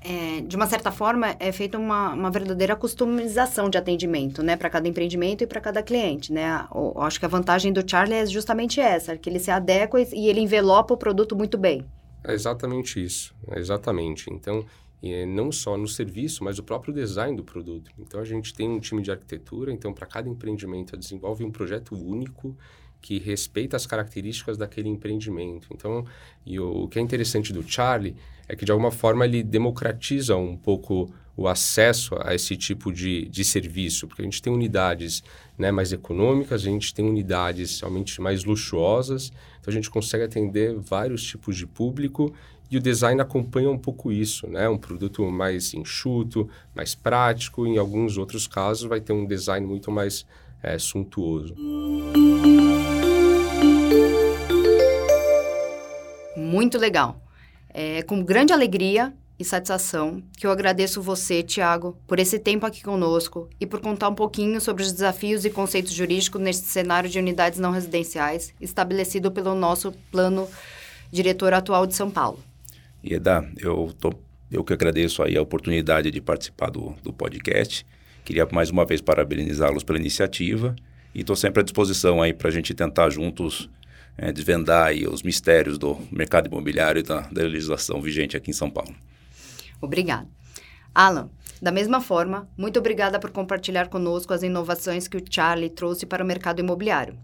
é, 0.00 0.40
de 0.40 0.56
uma 0.56 0.66
certa 0.66 0.90
forma, 0.90 1.36
é 1.38 1.52
feita 1.52 1.78
uma, 1.78 2.12
uma 2.12 2.30
verdadeira 2.30 2.74
customização 2.74 3.70
de 3.70 3.78
atendimento, 3.78 4.42
né? 4.42 4.56
Para 4.56 4.68
cada 4.68 4.88
empreendimento 4.88 5.44
e 5.44 5.46
para 5.46 5.60
cada 5.60 5.82
cliente, 5.82 6.32
né? 6.32 6.66
Eu, 6.74 6.92
eu 6.96 7.02
acho 7.02 7.18
que 7.18 7.24
a 7.24 7.28
vantagem 7.28 7.72
do 7.72 7.88
Charlie 7.88 8.18
é 8.18 8.26
justamente 8.26 8.80
essa, 8.80 9.16
que 9.16 9.30
ele 9.30 9.38
se 9.38 9.50
adequa 9.50 10.00
e 10.00 10.28
ele 10.28 10.40
envelopa 10.40 10.94
o 10.94 10.96
produto 10.96 11.36
muito 11.36 11.56
bem. 11.56 11.86
É 12.24 12.32
exatamente 12.32 13.02
isso, 13.02 13.34
é 13.48 13.58
exatamente. 13.58 14.32
Então, 14.32 14.64
é 15.02 15.26
não 15.26 15.50
só 15.50 15.76
no 15.76 15.88
serviço, 15.88 16.44
mas 16.44 16.58
o 16.58 16.62
próprio 16.62 16.92
design 16.92 17.36
do 17.36 17.44
produto. 17.44 17.90
Então, 17.98 18.20
a 18.20 18.24
gente 18.24 18.52
tem 18.54 18.68
um 18.68 18.80
time 18.80 19.02
de 19.02 19.10
arquitetura, 19.10 19.72
então, 19.72 19.92
para 19.92 20.06
cada 20.06 20.28
empreendimento, 20.28 20.96
desenvolve 20.96 21.44
um 21.44 21.50
projeto 21.50 21.94
único 21.94 22.56
que 23.02 23.18
respeita 23.18 23.76
as 23.76 23.84
características 23.84 24.56
daquele 24.56 24.88
empreendimento. 24.88 25.68
Então, 25.72 26.06
e 26.46 26.58
o, 26.58 26.84
o 26.84 26.88
que 26.88 26.98
é 26.98 27.02
interessante 27.02 27.52
do 27.52 27.62
Charlie 27.68 28.14
é 28.48 28.56
que, 28.56 28.64
de 28.64 28.70
alguma 28.70 28.92
forma, 28.92 29.24
ele 29.24 29.42
democratiza 29.42 30.36
um 30.36 30.56
pouco 30.56 31.12
o 31.36 31.48
acesso 31.48 32.14
a 32.20 32.34
esse 32.34 32.56
tipo 32.56 32.92
de, 32.92 33.26
de 33.26 33.44
serviço, 33.44 34.06
porque 34.06 34.22
a 34.22 34.24
gente 34.24 34.40
tem 34.40 34.52
unidades 34.52 35.22
né, 35.58 35.70
mais 35.70 35.92
econômicas, 35.92 36.62
a 36.62 36.64
gente 36.64 36.94
tem 36.94 37.04
unidades 37.04 37.80
realmente 37.80 38.20
mais 38.20 38.44
luxuosas, 38.44 39.32
então 39.60 39.70
a 39.70 39.74
gente 39.74 39.90
consegue 39.90 40.24
atender 40.24 40.74
vários 40.76 41.24
tipos 41.24 41.56
de 41.56 41.66
público 41.66 42.32
e 42.70 42.76
o 42.76 42.80
design 42.80 43.20
acompanha 43.20 43.70
um 43.70 43.78
pouco 43.78 44.10
isso, 44.10 44.46
né? 44.46 44.66
Um 44.68 44.78
produto 44.78 45.30
mais 45.30 45.74
enxuto, 45.74 46.48
mais 46.74 46.94
prático, 46.94 47.66
em 47.66 47.76
alguns 47.76 48.16
outros 48.16 48.46
casos 48.46 48.88
vai 48.88 49.00
ter 49.00 49.12
um 49.12 49.26
design 49.26 49.66
muito 49.66 49.90
mais 49.90 50.26
é, 50.62 50.78
suntuoso. 50.78 51.54
Muito 56.36 56.78
legal. 56.78 57.20
É 57.68 58.02
com 58.02 58.22
grande 58.22 58.52
alegria 58.52 59.12
e 59.38 59.44
satisfação 59.44 60.22
que 60.36 60.46
eu 60.46 60.50
agradeço 60.50 61.02
você, 61.02 61.42
Tiago, 61.42 61.98
por 62.06 62.18
esse 62.18 62.38
tempo 62.38 62.64
aqui 62.64 62.82
conosco 62.82 63.48
e 63.60 63.66
por 63.66 63.80
contar 63.80 64.08
um 64.08 64.14
pouquinho 64.14 64.60
sobre 64.60 64.82
os 64.82 64.92
desafios 64.92 65.44
e 65.44 65.50
conceitos 65.50 65.92
jurídicos 65.92 66.40
neste 66.40 66.66
cenário 66.66 67.10
de 67.10 67.18
unidades 67.18 67.58
não 67.58 67.72
residenciais 67.72 68.54
estabelecido 68.60 69.30
pelo 69.32 69.54
nosso 69.54 69.92
plano 70.10 70.48
diretor 71.10 71.52
atual 71.52 71.86
de 71.86 71.94
São 71.94 72.10
Paulo. 72.10 72.38
Ieda, 73.04 73.44
eu, 73.58 73.92
tô, 73.98 74.12
eu 74.50 74.62
que 74.62 74.72
agradeço 74.72 75.22
aí 75.22 75.36
a 75.36 75.42
oportunidade 75.42 76.10
de 76.10 76.20
participar 76.20 76.70
do, 76.70 76.94
do 77.02 77.12
podcast. 77.12 77.84
Queria 78.24 78.46
mais 78.52 78.70
uma 78.70 78.86
vez 78.86 79.00
parabenizá-los 79.00 79.82
pela 79.82 79.98
iniciativa 79.98 80.76
e 81.14 81.20
estou 81.20 81.34
sempre 81.34 81.60
à 81.60 81.64
disposição 81.64 82.22
aí 82.22 82.32
para 82.32 82.48
a 82.48 82.52
gente 82.52 82.72
tentar 82.72 83.10
juntos 83.10 83.68
é, 84.16 84.32
desvendar 84.32 84.86
aí 84.88 85.06
os 85.06 85.22
mistérios 85.22 85.78
do 85.78 85.98
mercado 86.10 86.46
imobiliário 86.46 87.00
e 87.00 87.02
da, 87.02 87.20
da 87.20 87.42
legislação 87.42 88.00
vigente 88.00 88.36
aqui 88.36 88.50
em 88.50 88.54
São 88.54 88.70
Paulo. 88.70 88.94
Obrigada. 89.80 90.28
Alan, 90.94 91.30
da 91.60 91.70
mesma 91.70 92.00
forma, 92.00 92.48
muito 92.56 92.78
obrigada 92.78 93.18
por 93.18 93.30
compartilhar 93.30 93.88
conosco 93.88 94.32
as 94.34 94.42
inovações 94.42 95.08
que 95.08 95.16
o 95.16 95.24
Charlie 95.28 95.70
trouxe 95.70 96.04
para 96.04 96.22
o 96.22 96.26
mercado 96.26 96.60
imobiliário. 96.60 97.16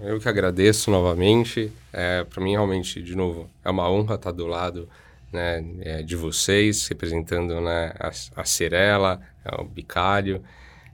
Eu 0.00 0.20
que 0.20 0.28
agradeço 0.28 0.90
novamente. 0.90 1.72
É, 1.92 2.24
para 2.24 2.42
mim, 2.42 2.52
realmente, 2.52 3.02
de 3.02 3.16
novo, 3.16 3.48
é 3.64 3.70
uma 3.70 3.90
honra 3.90 4.14
estar 4.14 4.32
do 4.32 4.46
lado 4.46 4.88
né, 5.32 5.64
é, 5.80 6.02
de 6.02 6.16
vocês, 6.16 6.86
representando 6.88 7.60
né, 7.60 7.92
a, 7.98 8.10
a 8.40 8.44
Cirela, 8.44 9.20
é, 9.44 9.60
o 9.60 9.64
Bicário. 9.64 10.42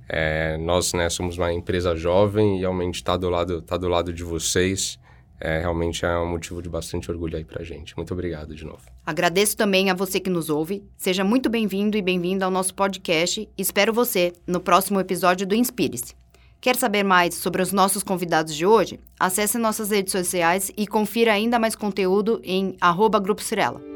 É, 0.08 0.56
nós 0.58 0.92
né, 0.92 1.08
somos 1.08 1.38
uma 1.38 1.52
empresa 1.52 1.96
jovem 1.96 2.58
e 2.58 2.60
realmente 2.60 2.96
estar 2.96 3.12
tá 3.12 3.18
do, 3.18 3.30
lado, 3.30 3.62
tá 3.62 3.76
do 3.76 3.88
lado 3.88 4.12
de 4.12 4.22
vocês 4.22 4.98
é, 5.40 5.58
realmente 5.58 6.06
é 6.06 6.18
um 6.18 6.26
motivo 6.26 6.62
de 6.62 6.70
bastante 6.70 7.10
orgulho 7.10 7.36
aí 7.36 7.44
para 7.44 7.62
gente. 7.62 7.94
Muito 7.96 8.14
obrigado 8.14 8.54
de 8.54 8.64
novo. 8.64 8.80
Agradeço 9.04 9.56
também 9.56 9.90
a 9.90 9.94
você 9.94 10.18
que 10.18 10.30
nos 10.30 10.48
ouve. 10.48 10.82
Seja 10.96 11.22
muito 11.22 11.50
bem-vindo 11.50 11.98
e 11.98 12.02
bem-vinda 12.02 12.46
ao 12.46 12.50
nosso 12.50 12.74
podcast. 12.74 13.46
Espero 13.58 13.92
você 13.92 14.32
no 14.46 14.58
próximo 14.58 14.98
episódio 15.00 15.46
do 15.46 15.54
Inspire-se. 15.54 16.14
Quer 16.60 16.76
saber 16.76 17.02
mais 17.02 17.34
sobre 17.34 17.60
os 17.60 17.72
nossos 17.72 18.02
convidados 18.02 18.54
de 18.54 18.64
hoje? 18.64 18.98
Acesse 19.20 19.58
nossas 19.58 19.90
redes 19.90 20.12
sociais 20.12 20.72
e 20.78 20.86
confira 20.86 21.34
ainda 21.34 21.58
mais 21.58 21.76
conteúdo 21.76 22.40
em 22.42 22.74
arroba 22.80 23.20
Grupo 23.20 23.42
Cirela. 23.42 23.93